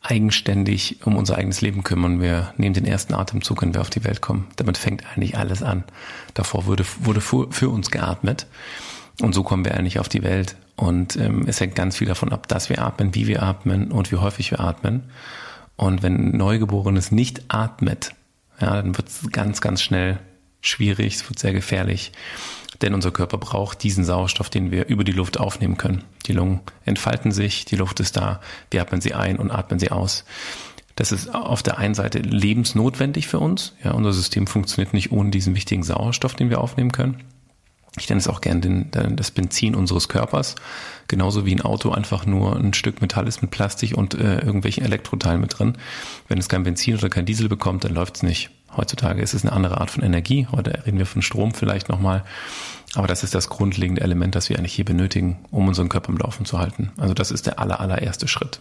eigenständig 0.00 1.04
um 1.04 1.16
unser 1.16 1.36
eigenes 1.36 1.60
Leben 1.60 1.82
kümmern. 1.82 2.20
Wir 2.20 2.54
nehmen 2.56 2.74
den 2.74 2.86
ersten 2.86 3.14
Atemzug, 3.14 3.62
wenn 3.62 3.74
wir 3.74 3.80
auf 3.80 3.90
die 3.90 4.04
Welt 4.04 4.20
kommen. 4.20 4.46
Damit 4.56 4.78
fängt 4.78 5.04
eigentlich 5.06 5.36
alles 5.36 5.62
an. 5.62 5.84
Davor 6.34 6.66
wurde, 6.66 6.84
wurde 7.00 7.20
für, 7.20 7.50
für 7.50 7.68
uns 7.68 7.90
geatmet. 7.90 8.46
Und 9.20 9.34
so 9.34 9.42
kommen 9.42 9.64
wir 9.64 9.74
eigentlich 9.74 9.98
auf 9.98 10.08
die 10.08 10.22
Welt. 10.22 10.56
Und 10.76 11.16
ähm, 11.16 11.44
es 11.46 11.60
hängt 11.60 11.74
ganz 11.74 11.96
viel 11.96 12.06
davon 12.06 12.32
ab, 12.32 12.48
dass 12.48 12.68
wir 12.68 12.82
atmen, 12.82 13.14
wie 13.14 13.26
wir 13.26 13.42
atmen 13.42 13.90
und 13.90 14.12
wie 14.12 14.16
häufig 14.16 14.50
wir 14.50 14.60
atmen. 14.60 15.04
Und 15.76 16.02
wenn 16.02 16.14
ein 16.14 16.36
Neugeborenes 16.36 17.10
nicht 17.10 17.44
atmet, 17.48 18.14
ja, 18.60 18.76
dann 18.76 18.96
wird 18.96 19.08
es 19.08 19.30
ganz, 19.30 19.60
ganz 19.60 19.82
schnell 19.82 20.18
schwierig, 20.66 21.14
es 21.14 21.28
wird 21.28 21.38
sehr 21.38 21.52
gefährlich. 21.52 22.12
Denn 22.82 22.94
unser 22.94 23.10
Körper 23.10 23.38
braucht 23.38 23.82
diesen 23.82 24.04
Sauerstoff, 24.04 24.50
den 24.50 24.70
wir 24.70 24.86
über 24.86 25.04
die 25.04 25.12
Luft 25.12 25.40
aufnehmen 25.40 25.78
können. 25.78 26.04
Die 26.26 26.32
Lungen 26.32 26.60
entfalten 26.84 27.32
sich, 27.32 27.64
die 27.64 27.76
Luft 27.76 28.00
ist 28.00 28.16
da, 28.16 28.40
wir 28.70 28.82
atmen 28.82 29.00
sie 29.00 29.14
ein 29.14 29.38
und 29.38 29.50
atmen 29.50 29.78
sie 29.78 29.90
aus. 29.90 30.24
Das 30.94 31.12
ist 31.12 31.34
auf 31.34 31.62
der 31.62 31.78
einen 31.78 31.94
Seite 31.94 32.18
lebensnotwendig 32.18 33.28
für 33.28 33.38
uns. 33.38 33.74
Ja, 33.84 33.92
unser 33.92 34.12
System 34.12 34.46
funktioniert 34.46 34.94
nicht 34.94 35.12
ohne 35.12 35.30
diesen 35.30 35.54
wichtigen 35.54 35.82
Sauerstoff, 35.82 36.34
den 36.34 36.50
wir 36.50 36.60
aufnehmen 36.60 36.92
können. 36.92 37.22
Ich 37.98 38.08
nenne 38.08 38.18
es 38.18 38.28
auch 38.28 38.42
gern 38.42 38.60
den, 38.60 38.90
das 38.90 39.30
Benzin 39.30 39.74
unseres 39.74 40.08
Körpers. 40.08 40.54
Genauso 41.08 41.46
wie 41.46 41.54
ein 41.54 41.62
Auto 41.62 41.90
einfach 41.90 42.26
nur 42.26 42.56
ein 42.56 42.74
Stück 42.74 43.00
Metall 43.00 43.26
ist 43.26 43.40
mit 43.40 43.50
Plastik 43.50 43.96
und 43.96 44.14
äh, 44.14 44.40
irgendwelchen 44.40 44.84
Elektroteilen 44.84 45.40
mit 45.40 45.58
drin. 45.58 45.78
Wenn 46.28 46.38
es 46.38 46.48
kein 46.48 46.62
Benzin 46.62 46.96
oder 46.96 47.08
kein 47.08 47.24
Diesel 47.24 47.48
bekommt, 47.48 47.84
dann 47.84 47.94
läuft 47.94 48.16
es 48.16 48.22
nicht. 48.22 48.50
Heutzutage 48.76 49.22
ist 49.22 49.34
es 49.34 49.44
eine 49.44 49.52
andere 49.52 49.80
Art 49.80 49.90
von 49.90 50.02
Energie. 50.02 50.46
Heute 50.52 50.84
reden 50.86 50.98
wir 50.98 51.06
von 51.06 51.22
Strom 51.22 51.54
vielleicht 51.54 51.88
nochmal. 51.88 52.24
Aber 52.94 53.06
das 53.06 53.22
ist 53.22 53.34
das 53.34 53.48
grundlegende 53.48 54.00
Element, 54.00 54.34
das 54.34 54.48
wir 54.48 54.58
eigentlich 54.58 54.74
hier 54.74 54.84
benötigen, 54.84 55.38
um 55.50 55.68
unseren 55.68 55.88
Körper 55.88 56.10
im 56.10 56.18
Laufen 56.18 56.46
zu 56.46 56.58
halten. 56.58 56.92
Also 56.96 57.14
das 57.14 57.30
ist 57.30 57.46
der 57.46 57.58
aller, 57.58 57.80
allererste 57.80 58.28
Schritt. 58.28 58.60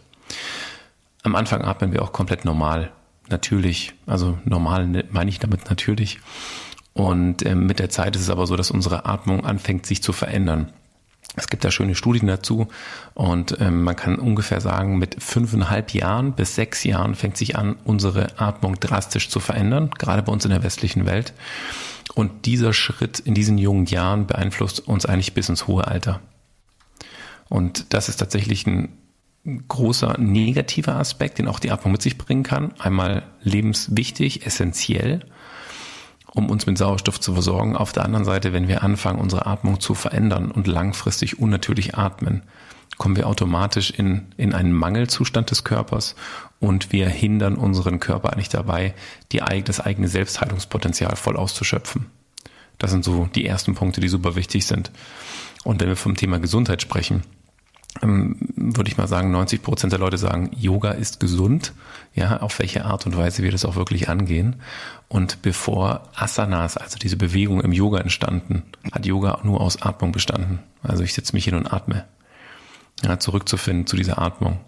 Am 1.24 1.36
Anfang 1.36 1.64
atmen 1.64 1.92
wir 1.92 2.02
auch 2.02 2.14
komplett 2.14 2.46
normal, 2.46 2.92
natürlich. 3.30 3.94
Also 4.06 4.38
normal 4.46 4.88
ne, 4.88 5.06
meine 5.10 5.30
ich 5.30 5.40
damit 5.40 5.70
natürlich. 5.70 6.20
Und 6.94 7.44
äh, 7.44 7.56
mit 7.56 7.80
der 7.80 7.90
Zeit 7.90 8.16
ist 8.16 8.24
es 8.24 8.30
aber 8.30 8.48
so, 8.48 8.56
dass 8.56 8.72
unsere 8.72 9.06
Atmung 9.06 9.46
anfängt 9.46 9.86
sich 9.86 10.02
zu 10.02 10.14
verändern. 10.14 10.72
Es 11.36 11.50
gibt 11.50 11.66
da 11.66 11.72
schöne 11.72 11.96
Studien 11.96 12.28
dazu 12.28 12.68
und 13.14 13.58
ähm, 13.60 13.84
man 13.84 13.96
kann 13.96 14.18
ungefähr 14.18 14.62
sagen, 14.62 14.98
mit 14.98 15.22
fünfeinhalb 15.22 15.94
Jahren 15.94 16.34
bis 16.34 16.56
sechs 16.56 16.84
Jahren 16.84 17.16
fängt 17.16 17.38
sich 17.38 17.58
an, 17.58 17.76
unsere 17.84 18.40
Atmung 18.40 18.80
drastisch 18.80 19.30
zu 19.30 19.40
verändern, 19.40 19.90
gerade 19.98 20.24
bei 20.24 20.32
uns 20.32 20.46
in 20.46 20.52
der 20.52 20.64
westlichen 20.64 21.06
Welt. 21.06 21.34
Und 22.14 22.46
dieser 22.46 22.72
Schritt 22.72 23.20
in 23.20 23.34
diesen 23.34 23.58
jungen 23.58 23.86
Jahren 23.88 24.28
beeinflusst 24.28 24.88
uns 24.88 25.06
eigentlich 25.06 25.34
bis 25.34 25.50
ins 25.50 25.68
hohe 25.68 25.88
Alter. 25.88 26.22
Und 27.50 27.94
das 27.94 28.10
ist 28.10 28.18
tatsächlich 28.18 28.66
ein 28.66 28.90
großer 29.68 30.18
negativer 30.18 30.96
Aspekt, 30.96 31.38
den 31.38 31.48
auch 31.48 31.60
die 31.60 31.72
Atmung 31.72 31.92
mit 31.92 32.02
sich 32.02 32.18
bringen 32.18 32.44
kann. 32.44 32.74
Einmal 32.80 33.24
lebenswichtig, 33.42 34.46
essentiell 34.46 35.26
um 36.36 36.50
uns 36.50 36.66
mit 36.66 36.78
Sauerstoff 36.78 37.20
zu 37.20 37.34
versorgen. 37.34 37.76
Auf 37.76 37.94
der 37.94 38.06
anderen 38.06 38.26
Seite, 38.26 38.54
wenn 38.54 38.68
wir 38.68 38.84
anfangen, 38.84 39.20
unsere 39.20 39.48
Atmung 39.48 39.80
zu 39.80 39.96
verändern 39.96 40.52
und 40.52 40.68
langfristig 40.68 41.40
unnatürlich 41.40 41.96
atmen, 41.96 42.44
kommen 42.98 43.16
wir 43.16 43.28
automatisch 43.28 43.92
in, 43.92 44.28
in 44.38 44.54
einen 44.54 44.72
Mangelzustand 44.72 45.50
des 45.52 45.64
Körpers 45.64 46.16
und 46.60 46.92
wir 46.92 47.10
hindern 47.10 47.56
unseren 47.56 48.00
Körper 48.00 48.34
eigentlich 48.34 48.50
dabei, 48.50 48.94
die, 49.32 49.42
das 49.64 49.80
eigene 49.80 50.08
Selbstheilungspotenzial 50.08 51.16
voll 51.16 51.38
auszuschöpfen. 51.38 52.06
Das 52.78 52.92
sind 52.92 53.04
so 53.04 53.30
die 53.34 53.46
ersten 53.46 53.74
Punkte, 53.74 54.02
die 54.02 54.10
super 54.10 54.36
wichtig 54.36 54.66
sind. 54.66 54.92
Und 55.64 55.82
wenn 55.82 55.88
wir 55.88 55.96
vom 55.96 56.16
Thema 56.16 56.40
Gesundheit 56.40 56.82
sprechen, 56.82 57.24
würde 58.02 58.90
ich 58.90 58.98
mal 58.98 59.08
sagen, 59.08 59.32
90 59.32 59.62
Prozent 59.62 59.94
der 59.94 60.00
Leute 60.00 60.18
sagen, 60.18 60.52
Yoga 60.56 60.92
ist 60.92 61.20
gesund, 61.20 61.74
ja, 62.14 62.42
auf 62.42 62.60
welche 62.60 62.86
Art 62.86 63.06
und 63.06 63.16
Weise 63.16 63.44
wir 63.44 63.52
das 63.52 63.66
auch 63.66 63.76
wirklich 63.76 64.10
angehen. 64.10 64.58
Und 65.08 65.42
bevor 65.42 66.10
Asanas, 66.16 66.78
also 66.78 66.98
diese 66.98 67.18
Bewegung 67.18 67.62
im 67.62 67.72
Yoga 67.72 68.00
entstanden, 68.00 68.64
hat 68.92 69.06
Yoga 69.06 69.40
nur 69.44 69.62
aus 69.62 69.82
Atmung 69.82 70.12
bestanden. 70.12 70.60
Also 70.84 71.04
ich 71.04 71.14
setze 71.14 71.34
mich 71.34 71.46
hin 71.46 71.56
und 71.56 71.72
atme. 71.72 72.06
Ja, 73.04 73.20
zurückzufinden 73.20 73.88
zu 73.88 73.98
dieser 73.98 74.20
Atmung. 74.20 74.60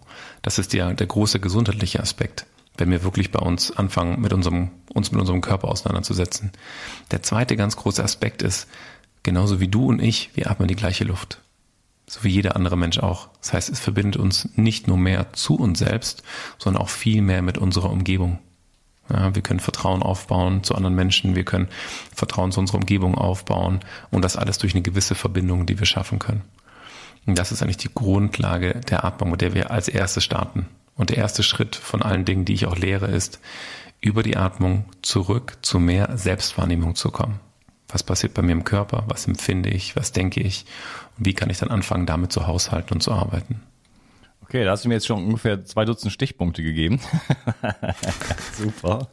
Das 0.42 0.60
ist 0.60 0.74
der, 0.74 0.94
der 0.94 1.08
große 1.08 1.40
gesundheitliche 1.40 2.02
Aspekt, 2.02 2.46
wenn 2.78 2.92
wir 2.92 3.04
wirklich 3.04 3.32
bei 3.32 3.40
uns 3.40 3.72
anfangen, 3.72 4.20
mit 4.20 4.34
unserem, 4.34 4.70
uns 4.94 5.12
mit 5.12 5.20
unserem 5.20 5.42
Körper 5.42 5.70
auseinanderzusetzen. 5.70 6.52
Der 7.12 7.24
zweite 7.24 7.56
ganz 7.56 7.78
große 7.78 8.04
Aspekt 8.04 8.42
ist, 8.42 8.68
genauso 9.24 9.60
wie 9.60 9.70
du 9.70 9.88
und 9.88 10.02
ich, 10.02 10.32
wir 10.36 10.52
atmen 10.52 10.68
die 10.68 10.76
gleiche 10.76 11.06
Luft 11.06 11.42
so 12.10 12.24
wie 12.24 12.30
jeder 12.30 12.56
andere 12.56 12.78
Mensch 12.78 13.00
auch. 13.00 13.30
Das 13.42 13.54
heißt, 13.54 13.70
es 13.70 13.80
verbindet 13.80 14.18
uns 14.18 14.50
nicht 14.56 14.88
nur 14.88 14.98
mehr 14.98 15.34
zu 15.34 15.56
uns 15.56 15.80
selbst, 15.80 16.24
sondern 16.58 16.82
auch 16.82 16.90
viel 16.90 17.22
mehr 17.22 17.42
mit 17.42 17.58
unserer 17.58 17.92
Umgebung. 17.92 18.40
Ja, 19.10 19.36
wir 19.36 19.42
können 19.42 19.60
Vertrauen 19.60 20.04
aufbauen 20.04 20.64
zu 20.64 20.76
anderen 20.76 20.96
Menschen, 20.96 21.36
wir 21.36 21.46
können 21.46 21.70
Vertrauen 22.14 22.52
zu 22.52 22.60
unserer 22.60 22.80
Umgebung 22.80 23.16
aufbauen 23.16 23.80
und 24.12 24.24
das 24.24 24.36
alles 24.36 24.58
durch 24.58 24.74
eine 24.74 24.82
gewisse 24.82 25.16
Verbindung, 25.16 25.66
die 25.66 25.80
wir 25.80 25.86
schaffen 25.86 26.20
können. 26.20 26.42
Und 27.26 27.38
das 27.38 27.52
ist 27.52 27.62
eigentlich 27.62 27.78
die 27.78 27.94
Grundlage 27.94 28.82
der 28.90 29.04
Atmung, 29.04 29.32
mit 29.32 29.42
der 29.42 29.54
wir 29.54 29.72
als 29.72 29.88
erstes 29.88 30.24
starten. 30.24 30.66
Und 30.96 31.10
der 31.10 31.18
erste 31.18 31.44
Schritt 31.44 31.76
von 31.76 32.02
allen 32.02 32.26
Dingen, 32.26 32.46
die 32.46 32.54
ich 32.54 32.66
auch 32.66 32.78
lehre, 32.78 33.08
ist, 33.08 33.40
über 34.02 34.24
die 34.24 34.38
Atmung 34.38 34.86
zurück 35.02 35.58
zu 35.62 35.80
mehr 35.80 36.18
Selbstwahrnehmung 36.18 36.96
zu 36.96 37.12
kommen. 37.12 37.40
Was 37.90 38.04
passiert 38.04 38.34
bei 38.34 38.42
mir 38.42 38.52
im 38.52 38.64
Körper? 38.64 39.06
Was 39.08 39.28
empfinde 39.28 39.70
ich? 39.70 39.96
Was 39.96 40.12
denke 40.12 40.42
ich? 40.42 40.66
Und 41.18 41.26
wie 41.26 41.34
kann 41.34 41.50
ich 41.50 41.60
dann 41.60 41.70
anfangen, 41.70 42.06
damit 42.06 42.32
zu 42.32 42.48
haushalten 42.48 42.94
und 42.96 43.02
zu 43.02 43.14
arbeiten? 43.14 43.62
Okay, 44.42 44.64
da 44.64 44.72
hast 44.72 44.86
du 44.86 44.90
mir 44.90 44.96
jetzt 44.96 45.08
schon 45.08 45.24
ungefähr 45.24 45.64
zwei 45.66 45.86
Dutzend 45.86 46.12
Stichpunkte 46.12 46.64
gegeben. 46.64 47.00
Super. 48.54 49.08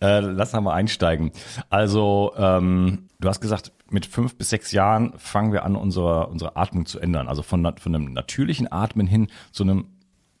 Äh, 0.00 0.20
lass 0.20 0.52
mal 0.52 0.74
einsteigen. 0.74 1.32
Also, 1.70 2.32
ähm, 2.36 3.08
du 3.20 3.28
hast 3.28 3.40
gesagt, 3.40 3.72
mit 3.90 4.06
fünf 4.06 4.36
bis 4.36 4.50
sechs 4.50 4.72
Jahren 4.72 5.12
fangen 5.16 5.52
wir 5.52 5.64
an, 5.64 5.76
unsere, 5.76 6.26
unsere 6.26 6.56
Atmung 6.56 6.86
zu 6.86 6.98
ändern. 6.98 7.28
Also 7.28 7.42
von, 7.42 7.64
von 7.78 7.94
einem 7.94 8.12
natürlichen 8.12 8.70
Atmen 8.70 9.06
hin 9.06 9.28
zu 9.52 9.62
einem 9.62 9.86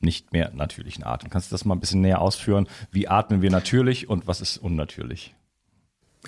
nicht 0.00 0.32
mehr 0.32 0.52
natürlichen 0.52 1.04
Atmen. 1.04 1.30
Kannst 1.30 1.50
du 1.50 1.54
das 1.54 1.64
mal 1.64 1.74
ein 1.74 1.80
bisschen 1.80 2.00
näher 2.00 2.20
ausführen? 2.20 2.68
Wie 2.90 3.08
atmen 3.08 3.42
wir 3.42 3.50
natürlich 3.50 4.08
und 4.08 4.26
was 4.26 4.40
ist 4.40 4.58
unnatürlich? 4.58 5.35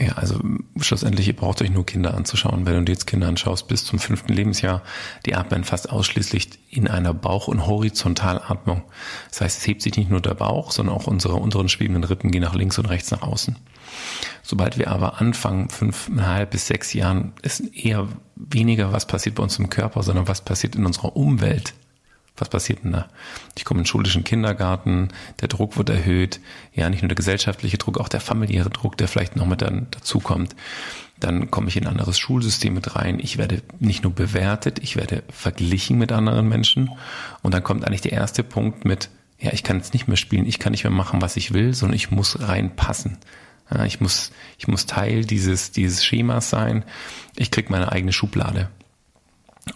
Ja, 0.01 0.13
also 0.13 0.39
schlussendlich, 0.81 1.27
ihr 1.27 1.35
braucht 1.35 1.61
euch 1.61 1.71
nur 1.71 1.85
Kinder 1.85 2.15
anzuschauen. 2.15 2.67
Wenn 2.67 2.75
du 2.75 2.85
dir 2.85 2.93
jetzt 2.93 3.09
Kinder 3.09 3.27
anschaust, 3.27 3.67
bis 3.67 3.85
zum 3.85 3.99
fünften 3.99 4.33
Lebensjahr, 4.33 4.83
die 5.27 5.35
atmen 5.35 5.65
fast 5.65 5.91
ausschließlich 5.91 6.51
in 6.71 6.87
einer 6.87 7.13
Bauch- 7.13 7.49
und 7.49 7.67
Horizontalatmung. 7.67 8.83
Das 9.31 9.41
heißt, 9.41 9.59
es 9.59 9.67
hebt 9.67 9.83
sich 9.83 9.97
nicht 9.97 10.09
nur 10.09 10.21
der 10.21 10.35
Bauch, 10.35 10.71
sondern 10.71 10.95
auch 10.95 11.09
unsere 11.09 11.35
unteren 11.35 11.69
schwebenden 11.69 12.05
Rippen 12.05 12.31
gehen 12.31 12.43
nach 12.43 12.55
links 12.55 12.79
und 12.79 12.87
rechts 12.87 13.11
nach 13.11 13.23
außen. 13.23 13.57
Sobald 14.45 14.79
wir 14.79 14.89
aber 14.89 15.21
anfangen, 15.21 15.69
fünfeinhalb 15.69 16.53
bis 16.53 16.69
sechs 16.69 16.93
Jahren, 16.93 17.33
ist 17.43 17.61
eher 17.61 18.07
weniger, 18.37 18.93
was 18.93 19.07
passiert 19.07 19.35
bei 19.35 19.43
uns 19.43 19.59
im 19.59 19.69
Körper, 19.69 20.05
sondern 20.05 20.29
was 20.29 20.43
passiert 20.43 20.77
in 20.77 20.87
unserer 20.87 21.17
Umwelt 21.17 21.75
was 22.41 22.49
passiert 22.49 22.85
denn 22.85 22.93
da? 22.93 23.09
Ich 23.57 23.65
komme 23.65 23.79
in 23.79 23.85
den 23.85 23.89
schulischen 23.89 24.25
Kindergarten, 24.25 25.09
der 25.41 25.49
Druck 25.49 25.77
wird 25.77 25.91
erhöht, 25.91 26.41
ja, 26.73 26.89
nicht 26.91 27.03
nur 27.03 27.09
der 27.09 27.17
gesellschaftliche 27.17 27.79
Druck, 27.79 27.99
auch 27.99 28.09
der 28.09 28.21
familiäre 28.21 28.71
Druck, 28.71 28.97
der 28.97 29.09
vielleicht 29.09 29.37
noch 29.37 29.47
mit 29.47 29.63
dann 29.63 29.87
dazukommt. 29.91 30.55
Dann 31.21 31.51
komme 31.51 31.69
ich 31.69 31.77
in 31.77 31.85
ein 31.85 31.91
anderes 31.91 32.19
Schulsystem 32.19 32.75
mit 32.75 32.95
rein. 32.95 33.19
Ich 33.19 33.39
werde 33.39 33.63
nicht 33.81 34.05
nur 34.05 34.13
bewertet, 34.13 34.79
ich 34.79 34.97
werde 34.97 35.25
verglichen 35.31 35.99
mit 35.99 36.13
anderen 36.13 36.49
Menschen. 36.49 36.91
Und 37.43 37.55
dann 37.55 37.65
kommt 37.65 37.85
eigentlich 37.85 38.03
der 38.03 38.13
erste 38.13 38.45
Punkt 38.45 38.85
mit, 38.85 39.11
ja, 39.41 39.53
ich 39.53 39.65
kann 39.65 39.79
jetzt 39.79 39.95
nicht 39.95 40.07
mehr 40.07 40.17
spielen, 40.17 40.47
ich 40.47 40.59
kann 40.59 40.73
nicht 40.73 40.85
mehr 40.85 40.93
machen, 40.93 41.21
was 41.21 41.37
ich 41.37 41.53
will, 41.53 41.75
sondern 41.75 41.97
ich 41.97 42.11
muss 42.11 42.41
reinpassen. 42.41 43.19
Ja, 43.71 43.85
ich 43.85 44.01
muss, 44.01 44.33
ich 44.59 44.69
muss 44.69 44.87
Teil 44.87 45.25
dieses, 45.25 45.73
dieses 45.73 46.05
Schemas 46.05 46.51
sein. 46.51 46.85
Ich 47.37 47.51
krieg 47.51 47.69
meine 47.69 47.93
eigene 47.93 48.13
Schublade. 48.13 48.71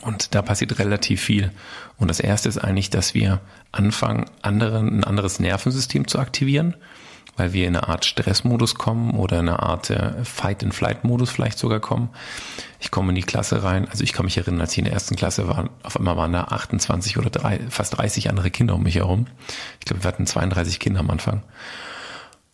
Und 0.00 0.34
da 0.34 0.42
passiert 0.42 0.78
relativ 0.78 1.22
viel. 1.22 1.50
Und 1.98 2.08
das 2.08 2.20
erste 2.20 2.48
ist 2.48 2.58
eigentlich, 2.58 2.90
dass 2.90 3.14
wir 3.14 3.40
anfangen, 3.70 4.26
anderen, 4.42 4.98
ein 4.98 5.04
anderes 5.04 5.40
Nervensystem 5.40 6.08
zu 6.08 6.18
aktivieren, 6.18 6.74
weil 7.36 7.52
wir 7.52 7.66
in 7.66 7.76
eine 7.76 7.88
Art 7.88 8.04
Stressmodus 8.04 8.74
kommen 8.74 9.12
oder 9.12 9.38
in 9.40 9.48
eine 9.48 9.60
Art 9.60 9.90
äh, 9.90 10.24
Fight-and-Flight-Modus 10.24 11.30
vielleicht 11.30 11.58
sogar 11.58 11.80
kommen. 11.80 12.10
Ich 12.80 12.90
komme 12.90 13.10
in 13.10 13.14
die 13.14 13.22
Klasse 13.22 13.62
rein. 13.62 13.88
Also 13.88 14.04
ich 14.04 14.12
kann 14.12 14.24
mich 14.24 14.36
erinnern, 14.36 14.60
als 14.60 14.72
ich 14.72 14.78
in 14.78 14.84
der 14.84 14.92
ersten 14.92 15.16
Klasse 15.16 15.48
war, 15.48 15.70
auf 15.82 15.96
einmal 15.96 16.16
waren 16.16 16.32
da 16.32 16.44
28 16.44 17.16
oder 17.18 17.30
drei, 17.30 17.60
fast 17.70 17.96
30 17.96 18.28
andere 18.28 18.50
Kinder 18.50 18.74
um 18.74 18.82
mich 18.82 18.96
herum. 18.96 19.26
Ich 19.80 19.86
glaube, 19.86 20.04
wir 20.04 20.08
hatten 20.08 20.26
32 20.26 20.78
Kinder 20.78 21.00
am 21.00 21.10
Anfang. 21.10 21.42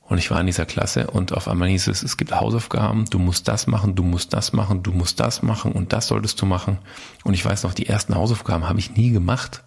Und 0.08 0.16
ich 0.16 0.30
war 0.30 0.40
in 0.40 0.46
dieser 0.46 0.64
Klasse 0.64 1.08
und 1.08 1.34
auf 1.34 1.48
einmal 1.48 1.68
hieß 1.68 1.88
es, 1.88 2.02
es 2.02 2.16
gibt 2.16 2.32
Hausaufgaben, 2.32 3.04
du 3.10 3.18
musst 3.18 3.46
das 3.46 3.66
machen, 3.66 3.94
du 3.94 4.02
musst 4.02 4.32
das 4.32 4.54
machen, 4.54 4.82
du 4.82 4.90
musst 4.90 5.20
das 5.20 5.42
machen 5.42 5.72
und 5.72 5.92
das 5.92 6.08
solltest 6.08 6.40
du 6.40 6.46
machen. 6.46 6.78
Und 7.24 7.34
ich 7.34 7.44
weiß 7.44 7.64
noch, 7.64 7.74
die 7.74 7.86
ersten 7.86 8.14
Hausaufgaben 8.14 8.68
habe 8.68 8.78
ich 8.78 8.96
nie 8.96 9.10
gemacht. 9.10 9.62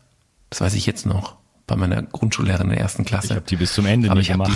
Das 0.49 0.61
weiß 0.61 0.73
ich 0.73 0.87
jetzt 0.87 1.05
noch. 1.05 1.35
Bei 1.67 1.75
meiner 1.75 2.01
Grundschullehrerin 2.01 2.67
in 2.67 2.71
der 2.71 2.81
ersten 2.81 3.05
Klasse. 3.05 3.27
Ich 3.27 3.35
habe 3.35 3.45
die 3.47 3.55
bis 3.55 3.73
zum 3.73 3.85
Ende 3.85 4.09
Aber 4.09 4.19
nicht 4.19 4.31
gemacht. 4.31 4.51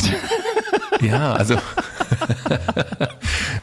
Diese, 0.99 1.07
ja, 1.07 1.33
also 1.33 1.55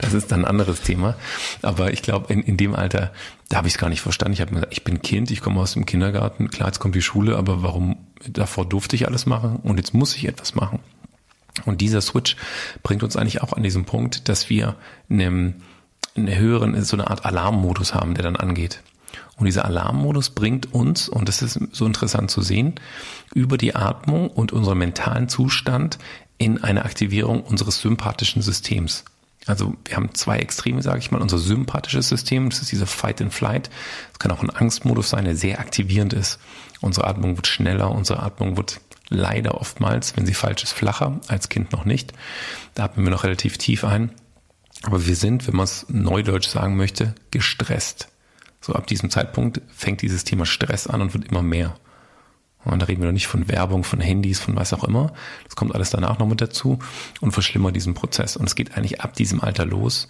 das 0.00 0.14
ist 0.14 0.31
dann 0.31 0.45
ein 0.45 0.45
anderes 0.45 0.83
Thema. 0.83 1.17
Aber 1.61 1.93
ich 1.93 2.02
glaube, 2.02 2.33
in, 2.33 2.43
in 2.43 2.57
dem 2.57 2.76
Alter, 2.76 3.11
da 3.49 3.59
habe 3.59 3.67
ich 3.67 3.75
es 3.75 3.79
gar 3.79 3.91
nicht 3.91 4.00
verstanden. 4.00 4.35
Ich 4.35 4.41
habe 4.41 4.52
mir 4.52 4.61
gesagt, 4.61 4.73
ich 4.73 4.85
bin 4.85 5.02
Kind, 5.02 5.33
ich 5.33 5.41
komme 5.41 5.61
aus 5.61 5.73
dem 5.73 5.87
Kindergarten, 5.87 6.50
klar, 6.50 6.69
jetzt 6.69 6.79
kommt 6.79 6.95
die 6.95 7.02
Schule, 7.02 7.37
aber 7.37 7.64
warum 7.64 7.97
davor 8.29 8.64
durfte 8.64 8.95
ich 8.95 9.09
alles 9.09 9.26
machen 9.26 9.57
und 9.57 9.79
jetzt 9.79 9.93
muss 9.93 10.17
ich 10.17 10.29
etwas 10.29 10.55
machen? 10.55 10.79
Und 11.64 11.80
dieser 11.80 12.00
Switch 12.00 12.37
bringt 12.82 13.02
uns 13.02 13.16
eigentlich 13.16 13.42
auch 13.42 13.52
an 13.52 13.62
diesen 13.62 13.85
Punkt, 13.85 14.28
dass 14.28 14.49
wir 14.49 14.76
einen, 15.11 15.62
einen 16.16 16.37
höheren, 16.37 16.82
so 16.82 16.97
eine 16.97 17.11
Art 17.11 17.25
Alarmmodus 17.25 17.94
haben, 17.94 18.14
der 18.14 18.25
dann 18.25 18.37
angeht. 18.37 18.82
Und 19.37 19.47
dieser 19.47 19.64
Alarmmodus 19.64 20.30
bringt 20.30 20.73
uns, 20.73 21.09
und 21.09 21.28
das 21.28 21.42
ist 21.42 21.59
so 21.73 21.87
interessant 21.87 22.30
zu 22.30 22.42
sehen, 22.42 22.75
über 23.35 23.59
die 23.59 23.75
Atmung 23.75 24.30
und 24.30 24.52
unseren 24.52 24.78
mentalen 24.78 25.28
Zustand 25.28 25.99
in 26.38 26.62
eine 26.62 26.85
Aktivierung 26.85 27.42
unseres 27.42 27.80
sympathischen 27.80 28.42
Systems. 28.42 29.04
Also 29.47 29.75
wir 29.85 29.97
haben 29.97 30.14
zwei 30.14 30.38
Extreme, 30.38 30.82
sage 30.82 31.00
ich 31.00 31.11
mal. 31.11 31.21
Unser 31.21 31.38
sympathisches 31.38 32.09
System, 32.09 32.50
das 32.50 32.62
ist 32.62 32.73
dieser 32.73 32.87
Fight 32.87 33.21
and 33.21 33.32
Flight. 33.32 33.71
Das 34.11 34.18
kann 34.18 34.30
auch 34.30 34.42
ein 34.42 34.50
Angstmodus 34.50 35.11
sein, 35.11 35.25
der 35.25 35.37
sehr 35.37 35.59
aktivierend 35.59 36.12
ist. 36.12 36.38
Unsere 36.80 37.06
Atmung 37.06 37.37
wird 37.37 37.47
schneller, 37.47 37.90
unsere 37.90 38.23
Atmung 38.23 38.56
wird 38.56 38.80
leider 39.12 39.61
oftmals, 39.61 40.16
wenn 40.16 40.26
sie 40.26 40.35
falsch 40.35 40.62
ist, 40.62 40.73
flacher, 40.73 41.21
als 41.28 41.49
Kind 41.49 41.73
noch 41.73 41.85
nicht. 41.85 42.12
Da 42.75 42.85
atmen 42.85 43.07
wir 43.07 43.11
noch 43.11 43.25
relativ 43.25 43.59
tief 43.59 43.85
ein. 43.85 44.11
Aber 44.83 45.07
wir 45.07 45.16
sind, 45.16 45.47
wenn 45.47 45.57
man 45.57 45.64
es 45.64 45.87
neudeutsch 45.88 46.49
sagen 46.49 46.76
möchte, 46.76 47.14
gestresst. 47.31 48.09
So 48.61 48.75
ab 48.75 48.87
diesem 48.87 49.11
Zeitpunkt 49.11 49.61
fängt 49.75 50.02
dieses 50.02 50.25
Thema 50.25 50.47
Stress 50.47 50.87
an 50.87 51.02
und 51.02 51.14
wird 51.14 51.26
immer 51.26 51.42
mehr. 51.42 51.76
Und 52.64 52.81
da 52.81 52.87
reden 52.87 53.02
wir 53.02 53.07
noch 53.07 53.12
nicht 53.12 53.26
von 53.26 53.49
Werbung, 53.49 53.83
von 53.83 54.00
Handys, 54.00 54.38
von 54.38 54.54
was 54.54 54.73
auch 54.73 54.85
immer. 54.85 55.12
Das 55.45 55.57
kommt 55.57 55.75
alles 55.75 55.90
danach 55.90 56.19
noch 56.19 56.28
mit 56.28 56.40
dazu 56.40 56.78
und 57.21 57.33
verschlimmert 57.33 57.75
diesen 57.75 57.95
Prozess. 57.95 58.37
Und 58.37 58.47
es 58.47 58.54
geht 58.54 58.76
eigentlich 58.76 59.00
ab 59.00 59.14
diesem 59.14 59.40
Alter 59.40 59.66
los. 59.66 60.09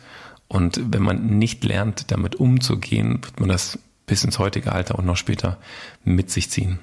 Und 0.49 0.80
wenn 0.92 1.02
man 1.02 1.38
nicht 1.38 1.64
lernt, 1.64 2.11
damit 2.11 2.37
umzugehen, 2.37 3.25
wird 3.25 3.40
man 3.40 3.49
das 3.49 3.78
bis 4.06 4.25
ins 4.25 4.38
heutige 4.38 4.73
Alter 4.73 4.99
und 4.99 5.06
noch 5.06 5.16
später 5.16 5.59
mit 6.04 6.30
sich 6.30 6.50
ziehen. 6.50 6.78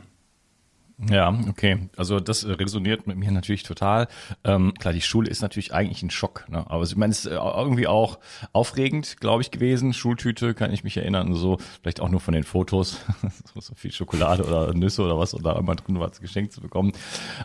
Ja, 1.07 1.33
okay. 1.47 1.89
Also 1.95 2.19
das 2.19 2.43
äh, 2.43 2.51
resoniert 2.51 3.07
mit 3.07 3.15
mir 3.15 3.31
natürlich 3.31 3.63
total. 3.63 4.07
Ähm, 4.43 4.73
klar, 4.77 4.93
die 4.93 5.01
Schule 5.01 5.29
ist 5.29 5.41
natürlich 5.41 5.73
eigentlich 5.73 6.03
ein 6.03 6.09
Schock. 6.09 6.45
Ne? 6.49 6.69
Aber 6.69 6.83
ich 6.83 6.95
meine, 6.97 7.11
es 7.11 7.25
ist 7.25 7.31
äh, 7.31 7.35
irgendwie 7.35 7.87
auch 7.87 8.19
aufregend, 8.51 9.15
glaube 9.21 9.41
ich, 9.41 9.49
gewesen. 9.51 9.93
Schultüte, 9.93 10.53
kann 10.53 10.73
ich 10.73 10.83
mich 10.83 10.97
erinnern. 10.97 11.33
So, 11.35 11.57
vielleicht 11.81 12.01
auch 12.01 12.09
nur 12.09 12.19
von 12.19 12.33
den 12.33 12.43
Fotos. 12.43 12.99
so 13.55 13.75
viel 13.75 13.93
Schokolade 13.93 14.43
oder 14.43 14.73
Nüsse 14.73 15.03
oder 15.03 15.17
was 15.17 15.31
da 15.31 15.57
immer 15.57 15.75
drin 15.75 15.99
war, 15.99 16.07
als 16.07 16.19
Geschenk 16.19 16.51
zu 16.51 16.59
bekommen. 16.59 16.91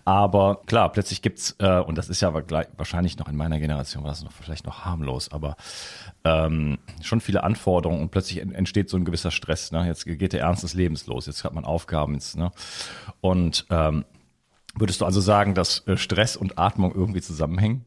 Aber 0.05 0.63
klar, 0.67 0.91
plötzlich 0.91 1.23
gibt's 1.23 1.55
äh, 1.61 1.79
und 1.79 1.97
das 1.97 2.09
ist 2.09 2.21
ja 2.23 2.35
wahrscheinlich 2.35 3.19
noch 3.19 3.29
in 3.29 3.37
meiner 3.37 3.61
Generation, 3.61 4.03
war 4.03 4.11
das 4.11 4.25
noch 4.25 4.33
vielleicht 4.33 4.67
noch 4.67 4.85
harmlos, 4.85 5.31
aber 5.31 5.57
ähm, 6.25 6.79
schon 7.03 7.21
viele 7.21 7.45
Anforderungen 7.45 8.01
und 8.01 8.11
plötzlich 8.11 8.41
entsteht 8.41 8.89
so 8.89 8.97
ein 8.97 9.05
gewisser 9.05 9.31
Stress. 9.31 9.71
Ne? 9.73 9.87
Jetzt 9.87 10.07
geht 10.07 10.33
der 10.33 10.41
Ernst 10.41 10.63
des 10.63 10.75
Lebens 10.75 11.07
los. 11.07 11.27
Jetzt 11.27 11.45
hat 11.45 11.55
man 11.55 11.65
Aufgaben. 11.65 12.15
Jetzt, 12.15 12.37
ne? 12.37 12.51
Und 13.21 13.44
und 13.45 13.67
ähm, 13.69 14.05
würdest 14.75 15.03
du 15.03 15.05
also 15.05 15.21
sagen, 15.21 15.55
dass 15.55 15.87
äh, 15.87 15.99
Stress 15.99 16.35
und 16.35 16.59
Atmung 16.59 16.95
irgendwie 16.95 17.21
zusammenhängen? 17.21 17.85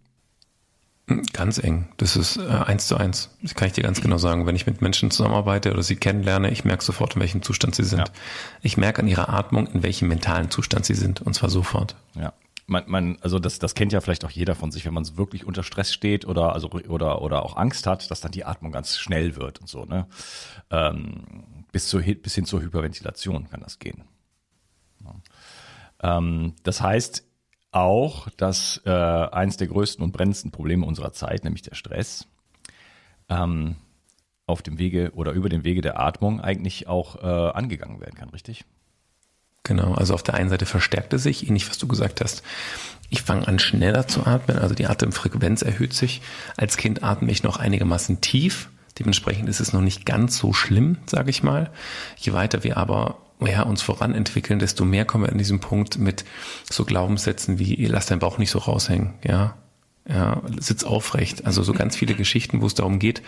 Ganz 1.33 1.57
eng. 1.57 1.87
Das 1.97 2.15
ist 2.15 2.37
äh, 2.37 2.47
eins 2.47 2.87
zu 2.87 2.97
eins. 2.97 3.35
Das 3.41 3.55
kann 3.55 3.67
ich 3.67 3.73
dir 3.73 3.81
ganz 3.81 4.01
genau 4.01 4.17
sagen. 4.17 4.45
Wenn 4.45 4.55
ich 4.55 4.67
mit 4.67 4.81
Menschen 4.81 5.09
zusammenarbeite 5.09 5.71
oder 5.71 5.81
sie 5.81 5.95
kennenlerne, 5.95 6.51
ich 6.51 6.63
merke 6.63 6.83
sofort, 6.83 7.15
in 7.15 7.21
welchem 7.21 7.41
Zustand 7.41 7.75
sie 7.75 7.85
sind. 7.85 7.99
Ja. 7.99 8.05
Ich 8.61 8.77
merke 8.77 9.01
an 9.01 9.07
ihrer 9.07 9.29
Atmung, 9.29 9.67
in 9.67 9.83
welchem 9.83 10.09
mentalen 10.09 10.51
Zustand 10.51 10.85
sie 10.85 10.93
sind. 10.93 11.21
Und 11.21 11.33
zwar 11.33 11.49
sofort. 11.49 11.95
Ja. 12.13 12.33
Man, 12.67 12.83
man, 12.87 13.17
also 13.21 13.39
das, 13.39 13.57
das 13.57 13.73
kennt 13.73 13.93
ja 13.93 14.01
vielleicht 14.01 14.25
auch 14.25 14.29
jeder 14.29 14.53
von 14.53 14.71
sich, 14.71 14.85
wenn 14.85 14.93
man 14.93 15.07
wirklich 15.17 15.45
unter 15.45 15.63
Stress 15.63 15.93
steht 15.93 16.25
oder 16.25 16.53
also 16.53 16.69
oder 16.69 17.21
oder 17.21 17.43
auch 17.43 17.55
Angst 17.55 17.87
hat, 17.87 18.11
dass 18.11 18.19
dann 18.19 18.33
die 18.33 18.43
Atmung 18.43 18.73
ganz 18.73 18.97
schnell 18.97 19.37
wird 19.37 19.59
und 19.59 19.69
so. 19.69 19.85
Ne? 19.85 20.05
Ähm, 20.69 21.23
bis, 21.71 21.87
zu, 21.87 21.99
bis 21.99 22.35
hin 22.35 22.45
zur 22.45 22.61
Hyperventilation 22.61 23.49
kann 23.49 23.61
das 23.61 23.79
gehen. 23.79 24.03
Ähm, 26.01 26.55
das 26.63 26.81
heißt 26.81 27.23
auch, 27.71 28.29
dass 28.37 28.81
äh, 28.85 28.89
eins 28.89 29.57
der 29.57 29.67
größten 29.67 30.03
und 30.03 30.11
brennendsten 30.11 30.51
Probleme 30.51 30.85
unserer 30.85 31.13
Zeit, 31.13 31.43
nämlich 31.43 31.61
der 31.61 31.75
Stress, 31.75 32.27
ähm, 33.29 33.75
auf 34.45 34.61
dem 34.61 34.79
Wege 34.79 35.11
oder 35.13 35.33
über 35.33 35.49
den 35.49 35.63
Wege 35.63 35.81
der 35.81 35.99
Atmung 35.99 36.39
eigentlich 36.39 36.87
auch 36.87 37.21
äh, 37.21 37.51
angegangen 37.51 37.99
werden 37.99 38.15
kann, 38.15 38.29
richtig? 38.29 38.63
Genau, 39.63 39.93
also 39.93 40.13
auf 40.13 40.23
der 40.23 40.35
einen 40.35 40.49
Seite 40.49 40.65
verstärkt 40.65 41.11
es 41.11 41.23
sich, 41.23 41.45
ähnlich 41.45 41.69
was 41.69 41.77
du 41.77 41.87
gesagt 41.87 42.21
hast. 42.21 42.41
Ich 43.09 43.21
fange 43.21 43.47
an 43.47 43.59
schneller 43.59 44.07
zu 44.07 44.25
atmen, 44.25 44.57
also 44.57 44.73
die 44.73 44.87
Atemfrequenz 44.87 45.61
erhöht 45.61 45.93
sich. 45.93 46.21
Als 46.55 46.77
Kind 46.77 47.03
atme 47.03 47.29
ich 47.31 47.43
noch 47.43 47.57
einigermaßen 47.57 48.21
tief. 48.21 48.69
Dementsprechend 48.97 49.49
ist 49.49 49.59
es 49.59 49.73
noch 49.73 49.81
nicht 49.81 50.05
ganz 50.05 50.37
so 50.37 50.53
schlimm, 50.53 50.97
sage 51.05 51.29
ich 51.29 51.43
mal. 51.43 51.69
Je 52.15 52.31
weiter 52.31 52.63
wir 52.63 52.77
aber 52.77 53.17
ja, 53.39 53.63
uns 53.63 53.81
voranentwickeln, 53.81 54.59
desto 54.59 54.83
mehr 54.85 55.05
kommen 55.05 55.25
wir 55.25 55.31
an 55.31 55.37
diesem 55.37 55.59
Punkt 55.59 55.97
mit 55.99 56.25
so 56.69 56.85
Glaubenssätzen 56.85 57.59
wie, 57.59 57.85
lass 57.85 58.07
deinen 58.07 58.19
Bauch 58.19 58.37
nicht 58.37 58.49
so 58.49 58.59
raushängen, 58.59 59.13
ja. 59.23 59.55
Ja, 60.09 60.41
sitz 60.57 60.85
aufrecht. 60.85 61.45
Also 61.45 61.63
so 61.63 61.73
ganz 61.73 61.97
viele 61.97 62.13
Geschichten, 62.13 62.61
wo 62.61 62.65
es 62.65 62.75
darum 62.75 62.97
geht, 62.97 63.21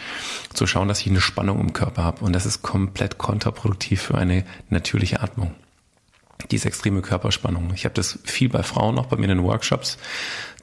zu 0.54 0.66
schauen, 0.66 0.88
dass 0.88 1.02
ich 1.02 1.08
eine 1.08 1.20
Spannung 1.20 1.60
im 1.60 1.74
Körper 1.74 2.06
habe. 2.06 2.24
Und 2.24 2.32
das 2.32 2.46
ist 2.46 2.62
komplett 2.62 3.18
kontraproduktiv 3.18 4.02
für 4.02 4.18
eine 4.18 4.46
natürliche 4.70 5.20
Atmung. 5.20 5.54
Diese 6.52 6.70
extreme 6.70 7.02
Körperspannung. 7.02 7.74
Ich 7.76 7.84
habe 7.84 7.96
das 7.96 8.20
viel 8.24 8.48
bei 8.48 8.64
Frauen 8.64 8.96
noch 8.96 9.08
bei 9.08 9.18
mir 9.18 9.24
in 9.24 9.40
den 9.40 9.44
Workshops, 9.44 9.98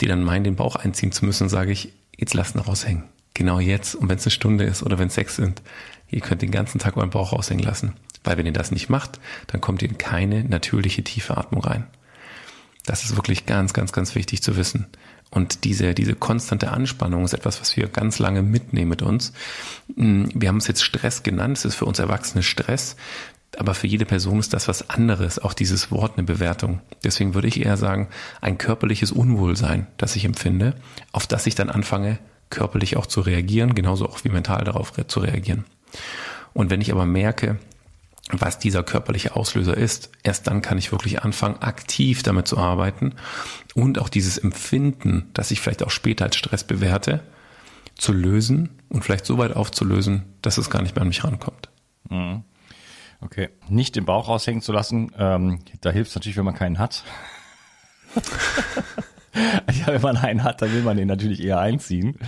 die 0.00 0.06
dann 0.06 0.24
meinen, 0.24 0.44
den 0.44 0.56
Bauch 0.56 0.76
einziehen 0.76 1.12
zu 1.12 1.26
müssen, 1.26 1.50
sage 1.50 1.72
ich, 1.72 1.92
jetzt 2.16 2.32
lass 2.32 2.54
ihn 2.54 2.60
raushängen. 2.60 3.04
Genau 3.34 3.60
jetzt. 3.60 3.94
Und 3.94 4.08
wenn 4.08 4.16
es 4.16 4.24
eine 4.24 4.30
Stunde 4.30 4.64
ist 4.64 4.82
oder 4.82 4.98
wenn 4.98 5.08
es 5.08 5.14
sechs 5.14 5.36
sind, 5.36 5.60
ihr 6.08 6.22
könnt 6.22 6.40
den 6.40 6.50
ganzen 6.50 6.78
Tag 6.78 6.96
euren 6.96 7.10
Bauch 7.10 7.34
raushängen 7.34 7.62
lassen. 7.62 7.92
Weil 8.26 8.36
wenn 8.36 8.46
ihr 8.46 8.52
das 8.52 8.72
nicht 8.72 8.88
macht, 8.88 9.20
dann 9.46 9.60
kommt 9.60 9.82
ihr 9.82 9.88
in 9.88 9.98
keine 9.98 10.44
natürliche 10.44 11.04
tiefe 11.04 11.36
Atmung 11.36 11.62
rein. 11.62 11.86
Das 12.84 13.04
ist 13.04 13.16
wirklich 13.16 13.46
ganz, 13.46 13.72
ganz, 13.72 13.92
ganz 13.92 14.14
wichtig 14.14 14.42
zu 14.42 14.56
wissen. 14.56 14.86
Und 15.30 15.64
diese, 15.64 15.94
diese 15.94 16.14
konstante 16.14 16.70
Anspannung 16.70 17.24
ist 17.24 17.34
etwas, 17.34 17.60
was 17.60 17.76
wir 17.76 17.88
ganz 17.88 18.18
lange 18.18 18.42
mitnehmen 18.42 18.88
mit 18.88 19.02
uns. 19.02 19.32
Hm, 19.96 20.28
wir 20.34 20.48
haben 20.48 20.58
es 20.58 20.68
jetzt 20.68 20.82
Stress 20.82 21.22
genannt. 21.22 21.58
Es 21.58 21.64
ist 21.64 21.74
für 21.76 21.84
uns 21.84 21.98
Erwachsene 21.98 22.42
Stress. 22.42 22.96
Aber 23.58 23.74
für 23.74 23.86
jede 23.86 24.06
Person 24.06 24.38
ist 24.38 24.52
das 24.52 24.68
was 24.68 24.90
anderes. 24.90 25.38
Auch 25.38 25.52
dieses 25.52 25.90
Wort 25.90 26.16
eine 26.16 26.26
Bewertung. 26.26 26.80
Deswegen 27.04 27.34
würde 27.34 27.48
ich 27.48 27.64
eher 27.64 27.76
sagen, 27.76 28.08
ein 28.40 28.58
körperliches 28.58 29.12
Unwohlsein, 29.12 29.86
das 29.96 30.16
ich 30.16 30.24
empfinde, 30.24 30.74
auf 31.12 31.26
das 31.26 31.46
ich 31.46 31.54
dann 31.54 31.70
anfange, 31.70 32.18
körperlich 32.50 32.96
auch 32.96 33.06
zu 33.06 33.20
reagieren, 33.20 33.74
genauso 33.74 34.08
auch 34.08 34.24
wie 34.24 34.28
mental 34.30 34.64
darauf 34.64 34.92
zu 35.06 35.20
reagieren. 35.20 35.64
Und 36.54 36.70
wenn 36.70 36.80
ich 36.80 36.92
aber 36.92 37.06
merke, 37.06 37.58
was 38.30 38.58
dieser 38.58 38.82
körperliche 38.82 39.36
Auslöser 39.36 39.76
ist. 39.76 40.10
Erst 40.22 40.46
dann 40.46 40.62
kann 40.62 40.78
ich 40.78 40.92
wirklich 40.92 41.22
anfangen, 41.22 41.62
aktiv 41.62 42.22
damit 42.22 42.48
zu 42.48 42.58
arbeiten 42.58 43.14
und 43.74 43.98
auch 43.98 44.08
dieses 44.08 44.38
Empfinden, 44.38 45.30
das 45.32 45.50
ich 45.50 45.60
vielleicht 45.60 45.82
auch 45.82 45.90
später 45.90 46.24
als 46.24 46.36
Stress 46.36 46.64
bewerte, 46.64 47.22
zu 47.94 48.12
lösen 48.12 48.82
und 48.88 49.04
vielleicht 49.04 49.26
so 49.26 49.38
weit 49.38 49.54
aufzulösen, 49.54 50.24
dass 50.42 50.58
es 50.58 50.70
gar 50.70 50.82
nicht 50.82 50.94
mehr 50.94 51.02
an 51.02 51.08
mich 51.08 51.24
rankommt. 51.24 51.68
Mhm. 52.10 52.42
Okay, 53.20 53.48
nicht 53.68 53.96
den 53.96 54.04
Bauch 54.04 54.28
raushängen 54.28 54.60
zu 54.60 54.72
lassen, 54.72 55.10
ähm, 55.16 55.60
da 55.80 55.90
hilft 55.90 56.10
es 56.10 56.14
natürlich, 56.16 56.36
wenn 56.36 56.44
man 56.44 56.54
keinen 56.54 56.78
hat. 56.78 57.04
ja, 59.80 59.86
wenn 59.88 60.02
man 60.02 60.16
einen 60.16 60.44
hat, 60.44 60.62
dann 60.62 60.72
will 60.72 60.82
man 60.82 60.96
den 60.96 61.08
natürlich 61.08 61.42
eher 61.42 61.58
einziehen. 61.58 62.18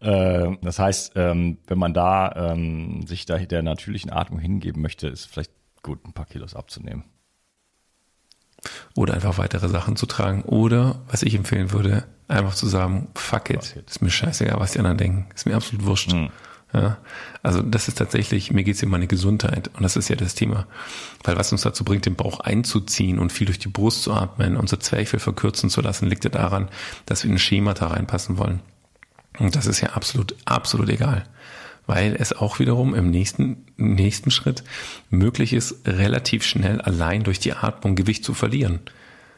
Äh, 0.00 0.56
das 0.62 0.78
heißt, 0.78 1.12
ähm, 1.16 1.58
wenn 1.66 1.78
man 1.78 1.94
da 1.94 2.52
ähm, 2.52 3.06
sich 3.06 3.26
da 3.26 3.38
der 3.38 3.62
natürlichen 3.62 4.12
Atmung 4.12 4.40
hingeben 4.40 4.82
möchte, 4.82 5.08
ist 5.08 5.26
vielleicht 5.26 5.52
gut, 5.82 6.04
ein 6.04 6.12
paar 6.12 6.26
Kilos 6.26 6.54
abzunehmen. 6.54 7.04
Oder 8.94 9.14
einfach 9.14 9.38
weitere 9.38 9.68
Sachen 9.68 9.96
zu 9.96 10.06
tragen. 10.06 10.42
Oder, 10.42 11.00
was 11.08 11.22
ich 11.22 11.34
empfehlen 11.34 11.72
würde, 11.72 12.04
einfach 12.28 12.54
zu 12.54 12.66
sagen, 12.66 13.08
fuck 13.14 13.50
it, 13.50 13.64
fuck 13.64 13.76
it. 13.76 13.90
ist 13.90 14.02
mir 14.02 14.10
scheißegal, 14.10 14.58
was 14.58 14.72
die 14.72 14.78
anderen 14.78 14.98
denken. 14.98 15.28
Ist 15.34 15.46
mir 15.46 15.54
absolut 15.54 15.86
wurscht. 15.86 16.12
Mhm. 16.12 16.30
Ja, 16.72 16.98
also 17.44 17.62
das 17.62 17.86
ist 17.86 17.96
tatsächlich, 17.96 18.50
mir 18.50 18.64
geht 18.64 18.74
es 18.74 18.82
um 18.82 18.90
meine 18.90 19.06
Gesundheit 19.06 19.70
und 19.74 19.82
das 19.82 19.96
ist 19.96 20.08
ja 20.08 20.16
das 20.16 20.34
Thema. 20.34 20.66
Weil 21.22 21.36
was 21.36 21.52
uns 21.52 21.62
dazu 21.62 21.84
bringt, 21.84 22.06
den 22.06 22.16
Bauch 22.16 22.40
einzuziehen 22.40 23.20
und 23.20 23.32
viel 23.32 23.46
durch 23.46 23.60
die 23.60 23.68
Brust 23.68 24.02
zu 24.02 24.12
atmen, 24.12 24.56
unser 24.56 24.80
Zwerchfell 24.80 25.20
verkürzen 25.20 25.70
zu 25.70 25.80
lassen, 25.80 26.08
liegt 26.08 26.24
ja 26.24 26.30
daran, 26.30 26.68
dass 27.06 27.22
wir 27.22 27.30
in 27.30 27.36
ein 27.36 27.38
Schema 27.38 27.72
da 27.72 27.86
reinpassen 27.88 28.36
wollen. 28.36 28.60
Und 29.38 29.56
das 29.56 29.66
ist 29.66 29.80
ja 29.80 29.90
absolut, 29.90 30.34
absolut 30.44 30.88
egal. 30.88 31.24
Weil 31.86 32.16
es 32.18 32.32
auch 32.32 32.58
wiederum 32.58 32.94
im 32.94 33.10
nächsten, 33.10 33.64
nächsten 33.76 34.30
Schritt 34.30 34.64
möglich 35.10 35.52
ist, 35.52 35.86
relativ 35.86 36.44
schnell 36.44 36.80
allein 36.80 37.22
durch 37.22 37.38
die 37.38 37.52
Atmung 37.52 37.94
Gewicht 37.94 38.24
zu 38.24 38.34
verlieren. 38.34 38.80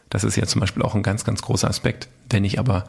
Das 0.08 0.24
ist 0.24 0.36
ja 0.36 0.46
zum 0.46 0.60
Beispiel 0.60 0.82
auch 0.82 0.94
ein 0.94 1.02
ganz, 1.02 1.24
ganz 1.24 1.42
großer 1.42 1.68
Aspekt. 1.68 2.08
Wenn 2.30 2.44
ich 2.44 2.58
aber 2.58 2.84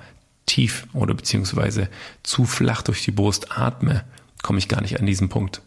tief 0.45 0.87
oder 0.93 1.13
beziehungsweise 1.13 1.89
zu 2.23 2.45
flach 2.45 2.81
durch 2.81 3.03
die 3.03 3.11
Brust 3.11 3.57
atme, 3.57 4.03
komme 4.41 4.59
ich 4.59 4.69
gar 4.69 4.81
nicht 4.81 4.99
an 4.99 5.05
diesen 5.05 5.29
Punkt. 5.29 5.61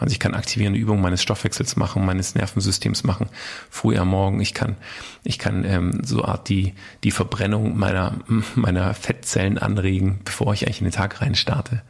Also 0.00 0.12
ich 0.12 0.18
kann 0.18 0.34
aktivierende 0.34 0.78
Übungen 0.78 1.02
meines 1.02 1.22
Stoffwechsels 1.22 1.76
machen, 1.76 2.06
meines 2.06 2.34
Nervensystems 2.34 3.04
machen, 3.04 3.28
früh 3.68 3.98
am 3.98 4.08
Morgen. 4.08 4.40
Ich 4.40 4.54
kann, 4.54 4.76
ich 5.24 5.38
kann 5.38 5.64
ähm, 5.64 6.00
so 6.02 6.24
Art 6.24 6.48
die, 6.48 6.72
die 7.04 7.10
Verbrennung 7.10 7.76
meiner, 7.76 8.18
meiner 8.54 8.94
Fettzellen 8.94 9.58
anregen, 9.58 10.20
bevor 10.24 10.54
ich 10.54 10.66
eigentlich 10.66 10.80
in 10.80 10.86
den 10.86 10.94
Tag 10.94 11.20
rein 11.20 11.34
starte. 11.34 11.82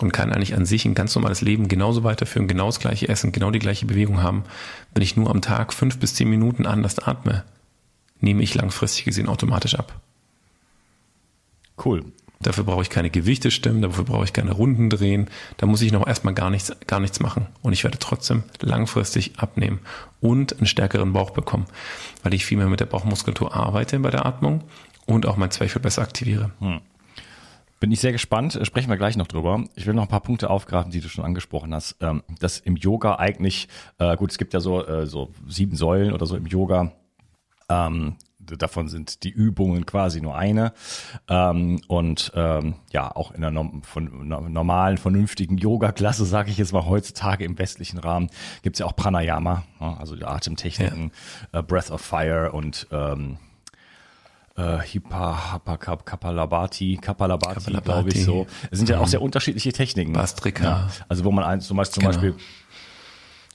Und 0.00 0.12
kann 0.12 0.32
eigentlich 0.32 0.54
an 0.54 0.66
sich 0.66 0.84
ein 0.84 0.94
ganz 0.94 1.14
normales 1.14 1.40
Leben 1.40 1.68
genauso 1.68 2.04
weiterführen, 2.04 2.46
genau 2.46 2.66
das 2.66 2.80
gleiche 2.80 3.08
Essen, 3.08 3.32
genau 3.32 3.50
die 3.50 3.58
gleiche 3.58 3.86
Bewegung 3.86 4.22
haben. 4.22 4.44
Wenn 4.94 5.02
ich 5.02 5.16
nur 5.16 5.30
am 5.30 5.40
Tag 5.40 5.72
fünf 5.72 5.98
bis 5.98 6.14
zehn 6.14 6.28
Minuten 6.28 6.66
anders 6.66 6.98
atme, 7.00 7.44
nehme 8.20 8.42
ich 8.42 8.54
langfristig 8.54 9.04
gesehen 9.04 9.28
automatisch 9.28 9.76
ab. 9.76 10.00
Cool. 11.84 12.04
Dafür 12.40 12.62
brauche 12.62 12.82
ich 12.82 12.90
keine 12.90 13.10
Gewichte 13.10 13.50
stemmen, 13.50 13.82
dafür 13.82 14.04
brauche 14.04 14.24
ich 14.24 14.32
keine 14.32 14.52
Runden 14.52 14.90
drehen. 14.90 15.28
Da 15.56 15.66
muss 15.66 15.82
ich 15.82 15.90
noch 15.90 16.06
erstmal 16.06 16.34
gar 16.34 16.50
nichts, 16.50 16.72
gar 16.86 17.00
nichts 17.00 17.18
machen. 17.18 17.46
Und 17.62 17.72
ich 17.72 17.82
werde 17.82 17.98
trotzdem 17.98 18.44
langfristig 18.60 19.32
abnehmen 19.38 19.80
und 20.20 20.56
einen 20.56 20.66
stärkeren 20.66 21.12
Bauch 21.12 21.30
bekommen, 21.30 21.66
weil 22.22 22.34
ich 22.34 22.46
viel 22.46 22.58
mehr 22.58 22.68
mit 22.68 22.80
der 22.80 22.86
Bauchmuskulatur 22.86 23.54
arbeite 23.54 23.98
bei 23.98 24.10
der 24.10 24.24
Atmung 24.24 24.62
und 25.06 25.26
auch 25.26 25.36
mein 25.36 25.50
Zwerchfell 25.50 25.82
besser 25.82 26.02
aktiviere. 26.02 26.52
Hm. 26.60 26.80
Bin 27.80 27.92
ich 27.92 28.00
sehr 28.00 28.12
gespannt. 28.12 28.58
Sprechen 28.62 28.90
wir 28.90 28.96
gleich 28.96 29.16
noch 29.16 29.28
drüber. 29.28 29.64
Ich 29.76 29.86
will 29.86 29.94
noch 29.94 30.02
ein 30.02 30.08
paar 30.08 30.20
Punkte 30.20 30.50
aufgreifen, 30.50 30.90
die 30.90 31.00
du 31.00 31.08
schon 31.08 31.24
angesprochen 31.24 31.72
hast. 31.74 31.96
Ähm, 32.00 32.22
dass 32.40 32.58
im 32.58 32.76
Yoga 32.76 33.16
eigentlich, 33.16 33.68
äh, 33.98 34.16
gut, 34.16 34.32
es 34.32 34.38
gibt 34.38 34.52
ja 34.52 34.60
so, 34.60 34.84
äh, 34.84 35.06
so 35.06 35.32
sieben 35.46 35.76
Säulen 35.76 36.12
oder 36.12 36.26
so 36.26 36.36
im 36.36 36.46
Yoga. 36.46 36.92
Ähm, 37.68 38.16
davon 38.56 38.88
sind 38.88 39.24
die 39.24 39.30
Übungen 39.30 39.86
quasi 39.86 40.20
nur 40.20 40.36
eine. 40.36 40.72
Ähm, 41.28 41.80
und 41.88 42.32
ähm, 42.34 42.74
ja, 42.92 43.14
auch 43.14 43.32
in 43.32 43.44
einer 43.44 43.70
von, 43.82 44.28
normalen, 44.28 44.98
vernünftigen 44.98 45.58
Yoga-Klasse, 45.58 46.24
sage 46.24 46.50
ich 46.50 46.58
jetzt 46.58 46.72
mal 46.72 46.86
heutzutage 46.86 47.44
im 47.44 47.58
westlichen 47.58 47.98
Rahmen, 47.98 48.30
gibt's 48.62 48.78
ja 48.78 48.86
auch 48.86 48.96
Pranayama, 48.96 49.64
ne? 49.80 49.96
also 49.98 50.16
die 50.16 50.24
Atemtechniken, 50.24 51.12
ja. 51.52 51.60
äh, 51.60 51.62
Breath 51.62 51.90
of 51.90 52.00
Fire 52.00 52.52
und 52.52 52.86
ähm, 52.90 53.38
äh, 54.58 54.78
Hipa, 54.80 55.52
Hapa, 55.52 55.76
Kapalabati, 55.76 56.98
Kapalabati, 57.00 57.72
glaube 57.72 58.10
ich 58.10 58.24
so. 58.24 58.46
Es 58.70 58.78
sind 58.78 58.88
ja 58.88 58.98
auch 58.98 59.06
mhm. 59.06 59.10
sehr 59.10 59.22
unterschiedliche 59.22 59.72
Techniken. 59.72 60.12
Bastrika. 60.12 60.64
Ja, 60.64 60.88
also 61.08 61.24
wo 61.24 61.30
man 61.30 61.44
eins, 61.44 61.66
zum 61.66 61.76
Beispiel, 61.76 62.02
zum 62.02 62.10
genau. 62.10 62.34
Beispiel 62.34 62.44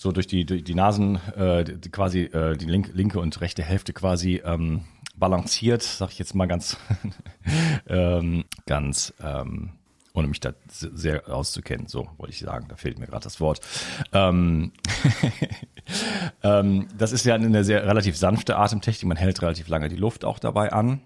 so 0.03 0.11
durch 0.11 0.27
die, 0.27 0.45
durch 0.45 0.65
die 0.65 0.75
Nasen, 0.75 1.15
äh, 1.37 1.63
die, 1.63 1.89
quasi 1.89 2.23
äh, 2.23 2.57
die 2.57 2.65
link, 2.65 2.91
linke 2.93 3.19
und 3.21 3.39
rechte 3.39 3.63
Hälfte 3.63 3.93
quasi 3.93 4.41
ähm, 4.43 4.83
balanciert, 5.15 5.81
sag 5.81 6.11
ich 6.11 6.19
jetzt 6.19 6.35
mal 6.35 6.45
ganz, 6.45 6.77
ähm, 7.87 8.43
ganz, 8.65 9.13
ähm, 9.23 9.71
ohne 10.13 10.27
mich 10.27 10.41
da 10.41 10.51
sehr 10.67 11.33
auszukennen, 11.33 11.87
so 11.87 12.09
wollte 12.17 12.33
ich 12.33 12.39
sagen, 12.39 12.67
da 12.67 12.75
fehlt 12.75 12.99
mir 12.99 13.07
gerade 13.07 13.23
das 13.23 13.39
Wort. 13.39 13.61
Ähm, 14.11 14.73
ähm, 16.43 16.89
das 16.97 17.13
ist 17.13 17.25
ja 17.25 17.35
eine 17.35 17.63
sehr 17.63 17.87
relativ 17.87 18.17
sanfte 18.17 18.57
Atemtechnik, 18.57 19.07
man 19.07 19.17
hält 19.17 19.41
relativ 19.41 19.69
lange 19.69 19.87
die 19.87 19.95
Luft 19.95 20.25
auch 20.25 20.37
dabei 20.37 20.73
an. 20.73 20.99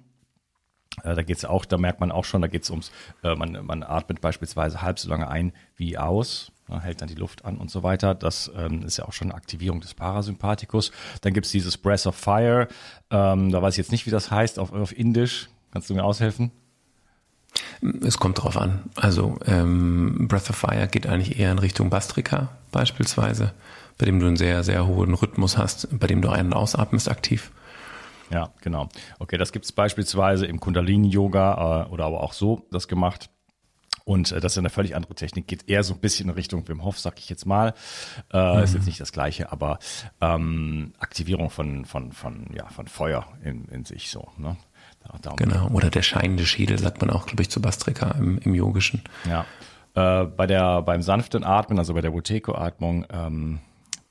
Äh, 1.03 1.13
da 1.13 1.21
geht's 1.21 1.45
auch, 1.45 1.65
da 1.65 1.77
merkt 1.77 1.99
man 1.99 2.11
auch 2.11 2.25
schon, 2.25 2.41
da 2.41 2.47
geht's 2.47 2.71
ums, 2.71 2.91
äh, 3.23 3.35
man, 3.35 3.63
man 3.63 3.83
atmet 3.83 4.21
beispielsweise 4.21 4.81
halb 4.81 4.97
so 4.97 5.07
lange 5.07 5.27
ein 5.29 5.53
wie 5.75 5.99
aus, 5.99 6.51
hält 6.69 7.01
dann 7.01 7.07
die 7.07 7.15
Luft 7.15 7.45
an 7.45 7.57
und 7.57 7.71
so 7.71 7.83
weiter. 7.83 8.15
Das 8.15 8.51
ähm, 8.55 8.83
ist 8.83 8.97
ja 8.97 9.05
auch 9.05 9.13
schon 9.13 9.29
eine 9.29 9.35
Aktivierung 9.35 9.81
des 9.81 9.93
Parasympathikus. 9.93 10.91
Dann 11.21 11.33
gibt's 11.33 11.51
dieses 11.51 11.77
Breath 11.77 12.05
of 12.05 12.15
Fire, 12.15 12.67
ähm, 13.09 13.51
da 13.51 13.61
weiß 13.61 13.75
ich 13.75 13.77
jetzt 13.77 13.91
nicht, 13.91 14.05
wie 14.05 14.11
das 14.11 14.31
heißt 14.31 14.59
auf, 14.59 14.73
auf 14.73 14.97
Indisch. 14.97 15.49
Kannst 15.71 15.89
du 15.89 15.93
mir 15.93 16.03
aushelfen? 16.03 16.51
Es 18.01 18.17
kommt 18.17 18.43
drauf 18.43 18.57
an. 18.57 18.83
Also 18.95 19.37
ähm, 19.45 20.27
Breath 20.27 20.49
of 20.49 20.55
Fire 20.55 20.87
geht 20.87 21.07
eigentlich 21.07 21.39
eher 21.39 21.51
in 21.51 21.59
Richtung 21.59 21.89
Bastrika 21.89 22.49
beispielsweise, 22.71 23.53
bei 23.97 24.05
dem 24.05 24.19
du 24.19 24.27
einen 24.27 24.37
sehr, 24.37 24.63
sehr 24.63 24.87
hohen 24.87 25.13
Rhythmus 25.13 25.57
hast, 25.57 25.87
bei 25.99 26.07
dem 26.07 26.21
du 26.21 26.29
ein- 26.29 26.47
und 26.47 26.53
ausatmest 26.53 27.09
aktiv. 27.09 27.51
Ja, 28.29 28.51
genau. 28.61 28.89
Okay, 29.19 29.37
das 29.37 29.51
gibt 29.51 29.65
es 29.65 29.71
beispielsweise 29.71 30.45
im 30.45 30.59
Kundalini-Yoga 30.59 31.85
äh, 31.85 31.89
oder 31.89 32.05
aber 32.05 32.21
auch 32.21 32.33
so 32.33 32.67
das 32.71 32.87
gemacht. 32.87 33.29
Und 34.05 34.31
äh, 34.31 34.39
das 34.39 34.53
ist 34.53 34.57
eine 34.57 34.69
völlig 34.69 34.95
andere 34.95 35.15
Technik, 35.15 35.47
geht 35.47 35.69
eher 35.69 35.83
so 35.83 35.93
ein 35.93 35.99
bisschen 35.99 36.29
in 36.29 36.35
Richtung 36.35 36.67
Wim 36.67 36.83
Hof, 36.83 36.99
sag 36.99 37.19
ich 37.19 37.29
jetzt 37.29 37.45
mal. 37.45 37.73
Äh, 38.31 38.57
mhm. 38.57 38.63
Ist 38.63 38.73
jetzt 38.73 38.85
nicht 38.85 38.99
das 38.99 39.11
gleiche, 39.11 39.51
aber 39.51 39.79
ähm, 40.21 40.93
Aktivierung 40.99 41.49
von, 41.49 41.85
von, 41.85 42.11
von, 42.11 42.47
ja, 42.53 42.67
von 42.67 42.87
Feuer 42.87 43.27
in, 43.43 43.65
in 43.65 43.85
sich 43.85 44.09
so. 44.09 44.29
Ne? 44.37 44.57
genau, 45.37 45.69
oder 45.69 45.89
der 45.89 46.01
scheinende 46.01 46.45
Schädel, 46.45 46.77
sagt 46.77 46.99
man 47.01 47.09
auch, 47.09 47.25
glaube 47.25 47.41
ich, 47.41 47.49
zu 47.49 47.61
Bastrika 47.61 48.11
im, 48.11 48.39
im 48.39 48.53
Yogischen. 48.53 49.01
Ja. 49.25 49.45
Äh, 49.95 50.25
bei 50.25 50.47
der, 50.47 50.81
beim 50.81 51.01
sanften 51.01 51.43
Atmen, 51.43 51.79
also 51.79 51.93
bei 51.93 52.01
der 52.01 52.11
Buteyko-Atmung, 52.11 53.05
ähm, 53.09 53.59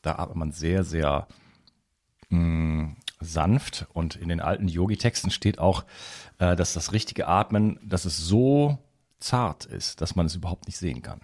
da 0.03 0.16
atmet 0.16 0.37
man 0.37 0.53
sehr, 0.53 0.85
sehr 0.85 1.27
mh, 2.29 2.38
mm, 2.38 2.96
sanft. 3.20 3.87
Und 3.92 4.16
in 4.16 4.29
den 4.29 4.40
alten 4.40 4.68
Yogi-Texten 4.68 5.31
steht 5.31 5.59
auch, 5.59 5.85
äh, 6.38 6.57
dass 6.57 6.75
das 6.75 6.92
richtige 6.92 7.29
Atmen, 7.29 7.79
dass 7.83 8.05
es 8.05 8.18
so 8.18 8.79
zart 9.18 9.64
ist, 9.64 10.00
dass 10.00 10.16
man 10.16 10.26
es 10.26 10.35
überhaupt 10.35 10.66
nicht 10.66 10.79
sehen 10.79 11.02
kann. 11.02 11.20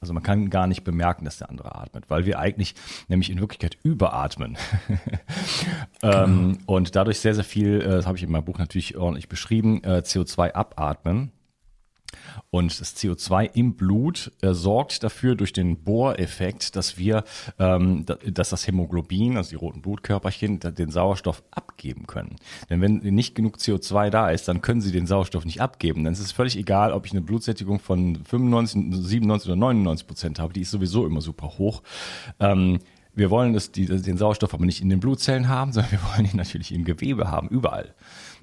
Also 0.00 0.12
man 0.12 0.22
kann 0.22 0.50
gar 0.50 0.66
nicht 0.66 0.84
bemerken, 0.84 1.24
dass 1.24 1.38
der 1.38 1.48
andere 1.48 1.74
atmet, 1.74 2.04
weil 2.08 2.26
wir 2.26 2.38
eigentlich 2.38 2.74
nämlich 3.08 3.30
in 3.30 3.40
Wirklichkeit 3.40 3.78
überatmen. 3.82 4.58
genau. 6.00 6.24
ähm, 6.24 6.58
und 6.66 6.94
dadurch 6.94 7.18
sehr, 7.20 7.34
sehr 7.34 7.44
viel, 7.44 7.80
äh, 7.80 7.88
das 7.88 8.06
habe 8.06 8.16
ich 8.16 8.22
in 8.22 8.30
meinem 8.30 8.44
Buch 8.44 8.58
natürlich 8.58 8.96
ordentlich 8.96 9.28
beschrieben, 9.28 9.82
äh, 9.84 10.02
CO2 10.04 10.52
abatmen. 10.52 11.32
Und 12.50 12.80
das 12.80 12.96
CO2 12.96 13.50
im 13.54 13.74
Blut 13.74 14.32
äh, 14.40 14.52
sorgt 14.52 15.02
dafür 15.02 15.34
durch 15.34 15.52
den 15.52 15.82
Bohreffekt, 15.82 16.76
dass 16.76 16.98
wir, 16.98 17.24
ähm, 17.58 18.04
dass 18.06 18.50
das 18.50 18.66
Hämoglobin, 18.66 19.36
also 19.36 19.50
die 19.50 19.56
roten 19.56 19.82
Blutkörperchen, 19.82 20.60
den 20.60 20.90
Sauerstoff 20.90 21.42
abgeben 21.50 22.06
können. 22.06 22.36
Denn 22.70 22.80
wenn 22.80 22.98
nicht 22.98 23.34
genug 23.34 23.56
CO2 23.56 24.10
da 24.10 24.30
ist, 24.30 24.48
dann 24.48 24.62
können 24.62 24.80
sie 24.80 24.92
den 24.92 25.06
Sauerstoff 25.06 25.44
nicht 25.44 25.60
abgeben. 25.60 26.04
Dann 26.04 26.12
ist 26.12 26.20
es 26.20 26.32
völlig 26.32 26.56
egal, 26.56 26.92
ob 26.92 27.06
ich 27.06 27.12
eine 27.12 27.20
Blutsättigung 27.20 27.78
von 27.78 28.24
95, 28.24 28.94
97 28.94 29.48
oder 29.48 29.56
99 29.56 30.06
Prozent 30.06 30.38
habe. 30.38 30.52
Die 30.52 30.62
ist 30.62 30.70
sowieso 30.70 31.06
immer 31.06 31.20
super 31.20 31.58
hoch. 31.58 31.82
Ähm, 32.40 32.78
wir 33.16 33.30
wollen 33.30 33.54
das, 33.54 33.72
die, 33.72 33.86
den 33.86 34.18
Sauerstoff 34.18 34.52
aber 34.54 34.66
nicht 34.66 34.82
in 34.82 34.90
den 34.90 35.00
Blutzellen 35.00 35.48
haben, 35.48 35.72
sondern 35.72 35.92
wir 35.92 36.00
wollen 36.12 36.30
ihn 36.30 36.36
natürlich 36.36 36.72
im 36.72 36.84
Gewebe 36.84 37.30
haben, 37.30 37.48
überall. 37.48 37.94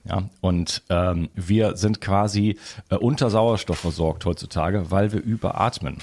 Ja, 0.06 0.30
und 0.42 0.84
ähm, 0.90 1.30
wir 1.34 1.78
sind 1.78 2.02
quasi 2.02 2.58
äh, 2.90 2.96
unter 2.96 3.30
Sauerstoff 3.30 3.80
versorgt 3.80 4.26
heutzutage, 4.26 4.92
weil 4.92 5.14
wir 5.14 5.22
überatmen. 5.22 5.98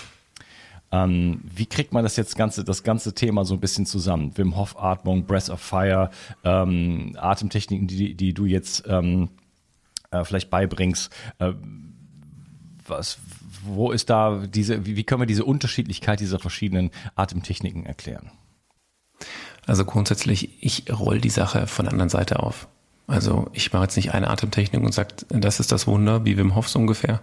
Ähm, 0.93 1.43
wie 1.45 1.67
kriegt 1.67 1.93
man 1.93 2.03
das 2.03 2.17
jetzt 2.17 2.37
ganze, 2.37 2.65
das 2.65 2.83
ganze 2.83 3.15
Thema 3.15 3.45
so 3.45 3.55
ein 3.55 3.61
bisschen 3.61 3.87
zusammen? 3.87 4.37
Wim 4.37 4.57
Hof 4.57 4.77
Atmung, 4.83 5.27
Breath 5.27 5.51
of 5.51 5.61
Fire, 5.61 6.11
ähm, 6.45 7.17
Atemtechniken, 7.19 7.87
die, 7.87 8.15
die 8.15 8.33
du 8.33 8.47
jetzt 8.47 8.85
ähm, 8.89 9.29
äh, 10.11 10.25
vielleicht 10.25 10.51
beibringst. 10.51 11.11
Äh, 11.39 11.53
was, 12.87 13.19
wo 13.63 13.93
ist 13.93 14.11
da 14.11 14.47
diese, 14.47 14.87
wie, 14.87 14.97
wie 14.97 15.05
können 15.05 15.23
wir 15.23 15.27
diese 15.27 15.45
Unterschiedlichkeit 15.45 16.21
dieser 16.21 16.39
verschiedenen 16.39 16.91
Atemtechniken 17.15 17.87
erklären? 17.87 18.33
Also 19.67 19.85
grundsätzlich, 19.85 20.65
ich 20.65 20.91
roll 20.91 21.21
die 21.21 21.31
Sache 21.31 21.67
von 21.67 21.85
der 21.85 21.93
anderen 21.93 22.09
Seite 22.09 22.41
auf. 22.41 22.67
Also 23.11 23.51
ich 23.53 23.73
mache 23.73 23.83
jetzt 23.83 23.96
nicht 23.96 24.14
eine 24.14 24.31
Atemtechnik 24.31 24.81
und 24.81 24.94
sage, 24.94 25.14
das 25.31 25.59
ist 25.59 25.73
das 25.73 25.88
Wunder, 25.88 26.25
wie 26.25 26.37
Wim 26.37 26.55
Hof 26.55 26.68
so 26.68 26.79
ungefähr. 26.79 27.20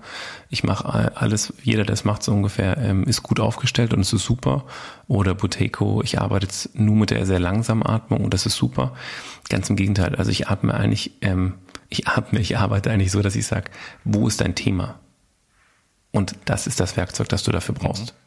Ich 0.50 0.66
mache 0.66 1.16
alles, 1.16 1.54
jeder, 1.64 1.86
der 1.86 1.94
es 1.94 2.04
macht 2.04 2.24
so 2.24 2.34
ungefähr, 2.34 2.78
ähm, 2.78 3.06
ist 3.06 3.24
gut 3.24 3.40
aufgestellt 3.40 3.94
und 3.94 4.02
es 4.02 4.12
ist 4.12 4.26
super. 4.26 4.66
Oder 5.08 5.34
Buteyko, 5.34 6.02
ich 6.04 6.20
arbeite 6.20 6.46
jetzt 6.46 6.78
nur 6.78 6.98
mit 6.98 7.12
der 7.12 7.26
sehr 7.26 7.40
langsamen 7.40 7.86
Atmung 7.86 8.26
und 8.26 8.34
das 8.34 8.46
ist 8.46 8.56
super. 8.56 8.94
Ganz 9.48 9.70
im 9.70 9.78
Gegenteil, 9.78 10.16
also 10.16 10.30
ich 10.30 10.50
atme 10.50 10.74
eigentlich, 10.74 11.14
ähm, 11.22 11.54
ich 11.88 12.06
atme, 12.10 12.40
ich 12.40 12.58
arbeite 12.58 12.92
eigentlich 12.92 13.12
so, 13.12 13.22
dass 13.22 13.38
ich 13.38 13.48
sage, 13.48 13.72
wo 14.04 14.28
ist 14.28 14.42
dein 14.42 14.56
Thema? 14.56 15.00
Und 16.12 16.36
das 16.44 16.68
ist 16.68 16.82
das 16.82 16.98
Werkzeug, 16.98 17.30
das 17.30 17.44
du 17.44 17.52
dafür 17.52 17.76
brauchst. 17.76 18.14
Mhm. 18.14 18.27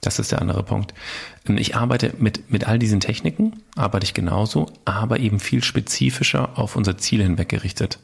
Das 0.00 0.18
ist 0.18 0.32
der 0.32 0.40
andere 0.40 0.62
Punkt. 0.62 0.94
Ähm, 1.48 1.58
ich 1.58 1.76
arbeite 1.76 2.14
mit, 2.18 2.50
mit 2.50 2.66
all 2.66 2.78
diesen 2.78 3.00
Techniken, 3.00 3.62
arbeite 3.76 4.04
ich 4.04 4.14
genauso, 4.14 4.66
aber 4.84 5.20
eben 5.20 5.40
viel 5.40 5.62
spezifischer 5.62 6.58
auf 6.58 6.76
unser 6.76 6.98
Ziel 6.98 7.22
hinweg 7.22 7.48
gerichtet. 7.48 7.98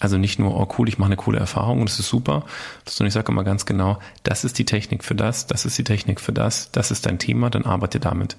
Also 0.00 0.16
nicht 0.16 0.38
nur, 0.38 0.56
oh 0.56 0.68
cool, 0.78 0.88
ich 0.88 0.98
mache 0.98 1.08
eine 1.08 1.16
coole 1.16 1.38
Erfahrung 1.38 1.80
und 1.80 1.88
das 1.88 1.98
ist 1.98 2.08
super, 2.08 2.44
sondern 2.86 3.08
ich 3.08 3.14
sage 3.14 3.32
immer 3.32 3.42
ganz 3.42 3.66
genau, 3.66 3.98
das 4.22 4.44
ist 4.44 4.58
die 4.58 4.64
Technik 4.64 5.02
für 5.02 5.16
das, 5.16 5.46
das 5.46 5.64
ist 5.64 5.76
die 5.76 5.84
Technik 5.84 6.20
für 6.20 6.32
das, 6.32 6.70
das 6.70 6.92
ist 6.92 7.06
dein 7.06 7.18
Thema, 7.18 7.50
dann 7.50 7.64
arbeite 7.64 7.98
damit. 7.98 8.36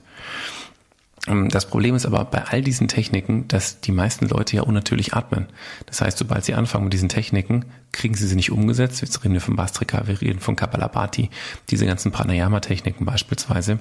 Ähm, 1.27 1.49
das 1.49 1.67
Problem 1.67 1.95
ist 1.95 2.05
aber 2.05 2.25
bei 2.25 2.43
all 2.45 2.61
diesen 2.61 2.87
Techniken, 2.87 3.47
dass 3.47 3.81
die 3.81 3.91
meisten 3.91 4.27
Leute 4.27 4.57
ja 4.57 4.63
unnatürlich 4.63 5.13
atmen. 5.13 5.47
Das 5.85 6.01
heißt, 6.01 6.17
sobald 6.17 6.45
sie 6.45 6.53
anfangen 6.53 6.85
mit 6.85 6.93
diesen 6.93 7.09
Techniken, 7.09 7.65
kriegen 7.91 8.15
sie 8.15 8.27
sie 8.27 8.35
nicht 8.35 8.51
umgesetzt. 8.51 9.01
Jetzt 9.01 9.23
reden 9.23 9.33
wir 9.33 9.41
von 9.41 9.55
Bastrika, 9.55 10.07
wir 10.07 10.21
reden 10.21 10.39
von 10.39 10.55
Kapalabhati, 10.55 11.29
diese 11.69 11.85
ganzen 11.85 12.11
Pranayama-Techniken 12.11 13.05
beispielsweise. 13.05 13.79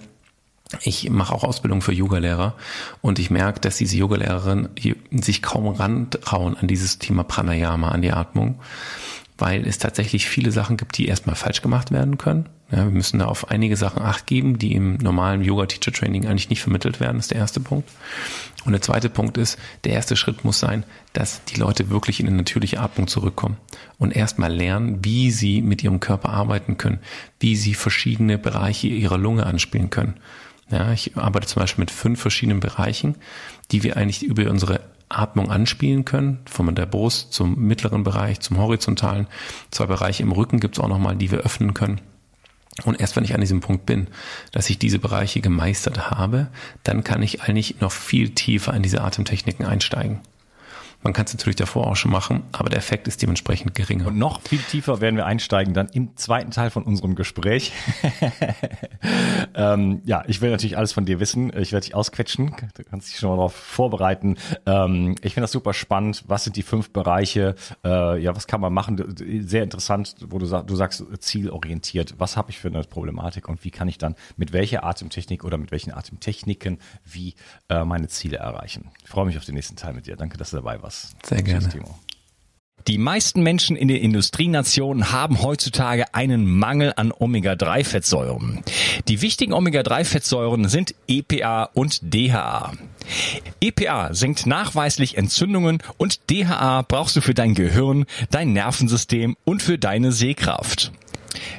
Ich 0.83 1.09
mache 1.09 1.35
auch 1.35 1.45
Ausbildung 1.45 1.81
für 1.81 1.93
Yogalehrer 1.93 2.55
und 3.01 3.19
ich 3.19 3.31
merke, 3.31 3.59
dass 3.61 3.79
diese 3.79 3.97
Yogalehrerinnen 3.97 4.69
sich 5.13 5.41
kaum 5.41 5.69
rantrauen 5.69 6.59
an 6.59 6.69
dieses 6.69 6.99
Thema 6.99 7.25
Pranayama, 7.25 7.89
an 7.89 8.03
die 8.03 8.13
Atmung, 8.13 8.61
weil 9.39 9.67
es 9.67 9.79
tatsächlich 9.79 10.27
viele 10.27 10.51
Sachen 10.51 10.77
gibt, 10.77 10.99
die 10.99 11.07
erstmal 11.07 11.37
falsch 11.37 11.63
gemacht 11.63 11.91
werden 11.91 12.19
können 12.19 12.49
ja, 12.71 12.85
wir 12.85 12.91
müssen 12.91 13.19
da 13.19 13.27
auf 13.27 13.51
einige 13.51 13.77
Sachen 13.77 14.03
Acht 14.03 14.27
geben, 14.27 14.59
die 14.59 14.75
im 14.75 14.97
normalen 14.97 15.43
Yoga-Teacher-Training 15.43 16.27
eigentlich 16.27 16.51
nicht 16.51 16.61
vermittelt 16.61 17.01
werden, 17.01 17.19
ist 17.19 17.31
der 17.31 17.39
erste 17.39 17.61
Punkt. 17.61 17.89
Und 18.67 18.73
der 18.73 18.83
zweite 18.83 19.09
Punkt 19.09 19.39
ist, 19.39 19.59
der 19.85 19.93
erste 19.95 20.17
Schritt 20.17 20.45
muss 20.45 20.59
sein, 20.59 20.85
dass 21.15 21.43
die 21.45 21.59
Leute 21.59 21.89
wirklich 21.89 22.21
in 22.21 22.27
eine 22.27 22.37
natürliche 22.37 22.81
Atmung 22.81 23.09
zurückkommen 23.09 23.57
und 23.97 24.15
erstmal 24.15 24.53
lernen, 24.53 25.03
wie 25.03 25.31
sie 25.31 25.63
mit 25.63 25.83
ihrem 25.83 26.01
Körper 26.01 26.29
arbeiten 26.29 26.77
können, 26.77 26.99
wie 27.41 27.57
sie 27.57 27.73
verschiedene 27.73 28.37
Bereiche 28.37 28.89
ihrer 28.89 29.17
Lunge 29.17 29.47
anspielen 29.47 29.89
können. 29.89 30.19
Ja, 30.71 30.93
ich 30.93 31.17
arbeite 31.17 31.47
zum 31.47 31.61
Beispiel 31.61 31.83
mit 31.83 31.91
fünf 31.91 32.21
verschiedenen 32.21 32.61
Bereichen, 32.61 33.15
die 33.71 33.83
wir 33.83 33.97
eigentlich 33.97 34.23
über 34.23 34.51
unsere 34.51 34.81
Atmung 35.09 35.51
anspielen 35.51 36.05
können, 36.05 36.41
von 36.47 36.75
der 36.75 36.87
Brust 36.87 37.33
zum 37.33 37.59
mittleren 37.59 38.05
Bereich, 38.05 38.41
zum 38.41 38.59
horizontalen. 38.59 39.27
Zwei 39.71 39.87
Bereiche 39.87 40.23
im 40.23 40.33
Rücken 40.33 40.61
gibt 40.61 40.77
es 40.77 40.85
auch 40.85 40.89
nochmal, 40.89 41.17
die 41.17 41.31
wir 41.31 41.39
öffnen 41.39 41.75
können. 41.75 42.01
Und 42.85 43.01
erst 43.01 43.17
wenn 43.17 43.25
ich 43.25 43.35
an 43.35 43.41
diesem 43.41 43.61
Punkt 43.61 43.87
bin, 43.87 44.07
dass 44.53 44.71
ich 44.71 44.79
diese 44.79 44.99
Bereiche 44.99 45.41
gemeistert 45.41 46.11
habe, 46.11 46.49
dann 46.85 47.03
kann 47.03 47.23
ich 47.23 47.43
eigentlich 47.43 47.81
noch 47.81 47.93
viel 47.93 48.31
tiefer 48.31 48.73
in 48.75 48.83
diese 48.83 49.01
Atemtechniken 49.01 49.67
einsteigen. 49.67 50.21
Man 51.01 51.13
kann 51.13 51.27
es 51.27 51.35
natürlich 51.35 51.55
davor 51.55 51.87
auch 51.87 51.95
schon 51.95 52.11
machen, 52.11 52.43
aber 52.51 52.71
der 52.71 52.79
Effekt 52.79 53.07
ist 53.07 53.23
dementsprechend 53.23 53.73
geringer. 53.77 54.09
Und 54.09 54.19
noch 54.19 54.41
viel 54.43 54.59
tiefer 54.59 55.01
werden 55.01 55.15
wir 55.15 55.27
einsteigen 55.27 55.73
dann 55.73 55.89
im 55.89 56.17
zweiten 56.17 56.51
Teil 56.51 56.71
von 56.71 56.83
unserem 56.83 57.15
Gespräch. 57.15 57.73
ähm, 59.55 60.03
ja, 60.05 60.25
ich 60.27 60.41
will 60.41 60.51
natürlich 60.51 60.77
alles 60.77 60.93
von 60.93 61.05
dir 61.05 61.21
wissen. 61.21 61.53
Ich 61.57 61.71
werde 61.71 61.87
dich 61.87 61.95
ausquetschen. 61.95 62.53
Du 62.75 62.83
kannst 62.83 63.09
dich 63.09 63.19
schon 63.19 63.31
mal 63.31 63.37
darauf 63.37 63.55
vorbereiten. 63.55 64.39
Ähm, 64.67 65.15
ich 65.23 65.35
finde 65.35 65.45
das 65.45 65.53
super 65.53 65.73
spannend. 65.73 66.25
Was 66.27 66.43
sind 66.43 66.57
die 66.57 66.65
fünf 66.65 66.91
Bereiche? 66.91 67.55
Äh, 67.85 68.21
ja, 68.21 68.35
was 68.35 68.49
kann 68.49 68.61
man 68.61 68.73
machen? 68.75 69.15
Sehr 69.47 69.63
interessant, 69.63 70.17
wo 70.29 70.39
du, 70.39 70.47
sag, 70.47 70.67
du 70.67 70.75
sagst 70.75 71.05
zielorientiert. 71.21 72.17
Was 72.19 72.37
habe 72.37 72.51
ich 72.51 72.59
für 72.59 72.69
eine 72.69 72.83
Problematik 72.83 73.49
und 73.49 73.65
wie 73.65 73.71
kann 73.71 73.87
ich 73.87 73.99
dann 73.99 74.17
mit 74.37 74.53
welcher 74.53 74.83
Atemtechnik 74.83 75.45
oder 75.45 75.59
mit 75.59 75.71
welchen 75.71 75.93
Atemtechniken 75.93 76.79
wie 77.05 77.35
äh, 77.69 77.85
meine 77.85 78.09
Ziele 78.09 78.39
erreichen? 78.39 78.91
Ich 79.05 79.09
freue 79.09 79.27
mich 79.27 79.39
auf 79.39 79.45
den 79.45 79.55
nächsten 79.55 79.77
Teil 79.77 79.95
mit 79.95 80.09
dir. 80.09 80.17
Danke, 80.17 80.37
dass 80.39 80.51
du 80.51 80.57
dabei 80.57 80.83
warst. 80.83 80.88
Sehr 81.25 81.43
gerne. 81.43 81.69
Die 82.89 82.97
meisten 82.97 83.43
Menschen 83.43 83.77
in 83.77 83.89
den 83.89 83.99
Industrienationen 83.99 85.13
haben 85.13 85.43
heutzutage 85.43 86.15
einen 86.15 86.47
Mangel 86.47 86.95
an 86.97 87.13
Omega-3-Fettsäuren. 87.13 88.63
Die 89.09 89.21
wichtigen 89.21 89.53
Omega-3-Fettsäuren 89.53 90.69
sind 90.69 90.95
EPA 91.07 91.65
und 91.75 92.01
DHA. 92.03 92.73
EPA 93.61 94.15
senkt 94.15 94.47
nachweislich 94.47 95.19
Entzündungen 95.19 95.83
und 95.99 96.31
DHA 96.31 96.83
brauchst 96.83 97.15
du 97.17 97.21
für 97.21 97.35
dein 97.35 97.55
Gehirn, 97.55 98.07
dein 98.31 98.55
Nervensystem 98.55 99.37
und 99.45 99.63
für 99.63 99.77
deine 99.77 100.11
Sehkraft. 100.11 100.91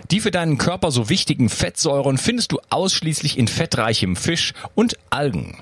Die 0.09 0.21
für 0.21 0.31
deinen 0.31 0.57
Körper 0.57 0.89
so 0.89 1.09
wichtigen 1.09 1.49
Fettsäuren 1.49 2.17
findest 2.17 2.53
du 2.53 2.59
ausschließlich 2.71 3.37
in 3.37 3.47
fettreichem 3.47 4.15
Fisch 4.15 4.53
und 4.73 4.97
Algen. 5.11 5.57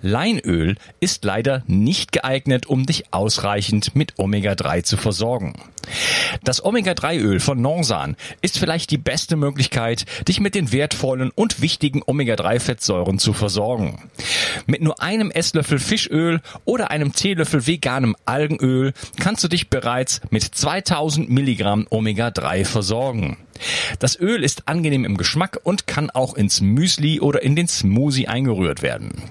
Leinöl 0.00 0.76
ist 1.00 1.24
leider 1.24 1.62
nicht 1.66 2.12
geeignet, 2.12 2.66
um 2.66 2.86
dich 2.86 3.12
ausreichend 3.12 3.94
mit 3.94 4.18
Omega-3 4.18 4.82
zu 4.82 4.96
versorgen. 4.96 5.54
Das 6.44 6.64
Omega-3-Öl 6.64 7.40
von 7.40 7.60
Norsan 7.60 8.16
ist 8.40 8.58
vielleicht 8.58 8.90
die 8.90 8.98
beste 8.98 9.36
Möglichkeit, 9.36 10.06
dich 10.28 10.40
mit 10.40 10.54
den 10.54 10.72
wertvollen 10.72 11.30
und 11.34 11.60
wichtigen 11.60 12.02
Omega-3-Fettsäuren 12.04 13.18
zu 13.18 13.32
versorgen. 13.32 13.98
Mit 14.66 14.82
nur 14.82 15.02
einem 15.02 15.30
Esslöffel 15.30 15.78
Fischöl 15.78 16.40
oder 16.64 16.90
einem 16.90 17.12
Teelöffel 17.12 17.66
veganem 17.66 18.16
Algenöl 18.24 18.92
kannst 19.18 19.44
du 19.44 19.48
dich 19.48 19.70
bereits 19.70 20.20
mit 20.30 20.42
2000 20.42 21.28
Milligramm 21.28 21.86
Omega-3 21.90 22.64
versorgen. 22.64 23.36
Das 23.98 24.18
Öl 24.18 24.42
ist 24.42 24.68
angenehm 24.68 25.04
im 25.04 25.16
Geschmack 25.16 25.60
und 25.62 25.86
kann 25.86 26.10
auch 26.10 26.34
ins 26.34 26.60
Müsli 26.60 27.20
oder 27.20 27.42
in 27.42 27.56
den 27.56 27.68
Smoothie 27.68 28.28
eingerührt 28.28 28.82
werden. 28.82 29.22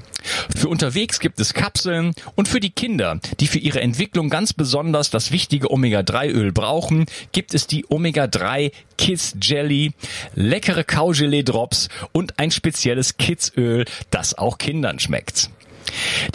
Für 0.55 0.69
unterwegs 0.69 1.19
gibt 1.19 1.39
es 1.39 1.53
Kapseln 1.53 2.13
und 2.35 2.47
für 2.47 2.59
die 2.59 2.69
Kinder, 2.69 3.19
die 3.39 3.47
für 3.47 3.59
ihre 3.59 3.81
Entwicklung 3.81 4.29
ganz 4.29 4.53
besonders 4.53 5.09
das 5.09 5.31
wichtige 5.31 5.71
Omega-3-Öl 5.71 6.51
brauchen, 6.51 7.05
gibt 7.31 7.53
es 7.53 7.67
die 7.67 7.85
Omega-3 7.89 8.71
Kids 8.97 9.35
Jelly, 9.41 9.93
leckere 10.35 10.83
Kaugelee 10.83 11.43
Drops 11.43 11.89
und 12.11 12.39
ein 12.39 12.51
spezielles 12.51 13.17
Kids 13.17 13.51
Öl, 13.55 13.85
das 14.09 14.37
auch 14.37 14.57
Kindern 14.57 14.99
schmeckt. 14.99 15.49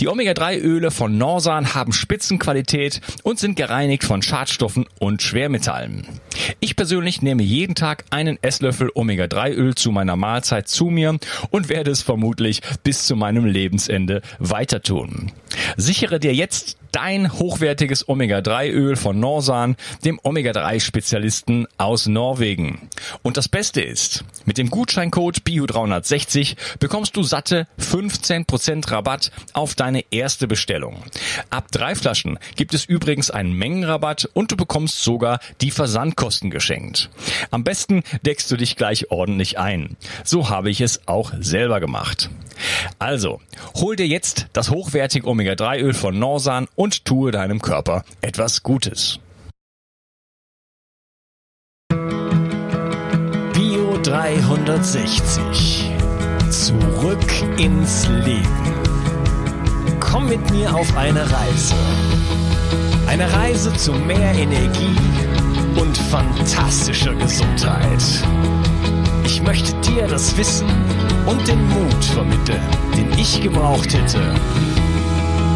Die 0.00 0.08
Omega-3-Öle 0.08 0.90
von 0.90 1.16
Norsan 1.16 1.74
haben 1.74 1.92
Spitzenqualität 1.92 3.00
und 3.22 3.38
sind 3.38 3.56
gereinigt 3.56 4.04
von 4.04 4.22
Schadstoffen 4.22 4.86
und 4.98 5.22
Schwermetallen. 5.22 6.06
Ich 6.60 6.76
persönlich 6.76 7.22
nehme 7.22 7.42
jeden 7.42 7.74
Tag 7.74 8.04
einen 8.10 8.38
Esslöffel 8.42 8.90
Omega-3-Öl 8.94 9.74
zu 9.74 9.90
meiner 9.90 10.16
Mahlzeit 10.16 10.68
zu 10.68 10.86
mir 10.86 11.18
und 11.50 11.68
werde 11.68 11.90
es 11.90 12.02
vermutlich 12.02 12.60
bis 12.82 13.06
zu 13.06 13.16
meinem 13.16 13.46
Lebensende 13.46 14.22
weiter 14.38 14.82
tun. 14.82 15.32
Sichere 15.76 16.20
dir 16.20 16.34
jetzt 16.34 16.76
dein 16.96 17.30
hochwertiges 17.30 18.08
Omega-3-Öl 18.08 18.96
von 18.96 19.20
Norsan, 19.20 19.76
dem 20.06 20.18
Omega-3-Spezialisten 20.22 21.66
aus 21.76 22.06
Norwegen. 22.06 22.88
Und 23.22 23.36
das 23.36 23.50
Beste 23.50 23.82
ist, 23.82 24.24
mit 24.46 24.56
dem 24.56 24.70
Gutscheincode 24.70 25.40
BIO360 25.40 26.56
bekommst 26.78 27.14
du 27.14 27.22
satte 27.22 27.68
15% 27.78 28.90
Rabatt 28.90 29.30
auf 29.52 29.74
deine 29.74 30.06
erste 30.10 30.48
Bestellung. 30.48 31.02
Ab 31.50 31.66
drei 31.70 31.94
Flaschen 31.94 32.38
gibt 32.56 32.72
es 32.72 32.86
übrigens 32.86 33.30
einen 33.30 33.52
Mengenrabatt 33.52 34.30
und 34.32 34.52
du 34.52 34.56
bekommst 34.56 35.02
sogar 35.02 35.40
die 35.60 35.72
Versandkosten 35.72 36.48
geschenkt. 36.48 37.10
Am 37.50 37.62
besten 37.62 38.04
deckst 38.24 38.50
du 38.50 38.56
dich 38.56 38.74
gleich 38.74 39.10
ordentlich 39.10 39.58
ein. 39.58 39.98
So 40.24 40.48
habe 40.48 40.70
ich 40.70 40.80
es 40.80 41.06
auch 41.06 41.34
selber 41.40 41.78
gemacht. 41.78 42.30
Also, 42.98 43.40
hol 43.74 43.96
dir 43.96 44.06
jetzt 44.06 44.46
das 44.52 44.70
hochwertige 44.70 45.26
Omega-3-Öl 45.26 45.94
von 45.94 46.18
Norsan 46.18 46.68
und 46.86 47.04
tue 47.04 47.32
deinem 47.32 47.60
Körper 47.60 48.04
etwas 48.20 48.62
Gutes. 48.62 49.18
Bio 53.52 53.98
360. 54.04 55.90
Zurück 56.48 57.58
ins 57.58 58.06
Leben. 58.06 58.74
Komm 59.98 60.28
mit 60.28 60.48
mir 60.52 60.72
auf 60.72 60.96
eine 60.96 61.22
Reise. 61.22 61.74
Eine 63.08 63.32
Reise 63.32 63.72
zu 63.72 63.92
mehr 63.92 64.32
Energie 64.34 64.96
und 65.80 65.98
fantastischer 65.98 67.16
Gesundheit. 67.16 68.04
Ich 69.24 69.42
möchte 69.42 69.72
dir 69.80 70.06
das 70.06 70.36
Wissen 70.36 70.68
und 71.26 71.48
den 71.48 71.68
Mut 71.68 72.04
vermitteln, 72.04 72.62
den 72.96 73.10
ich 73.18 73.42
gebraucht 73.42 73.92
hätte, 73.92 74.20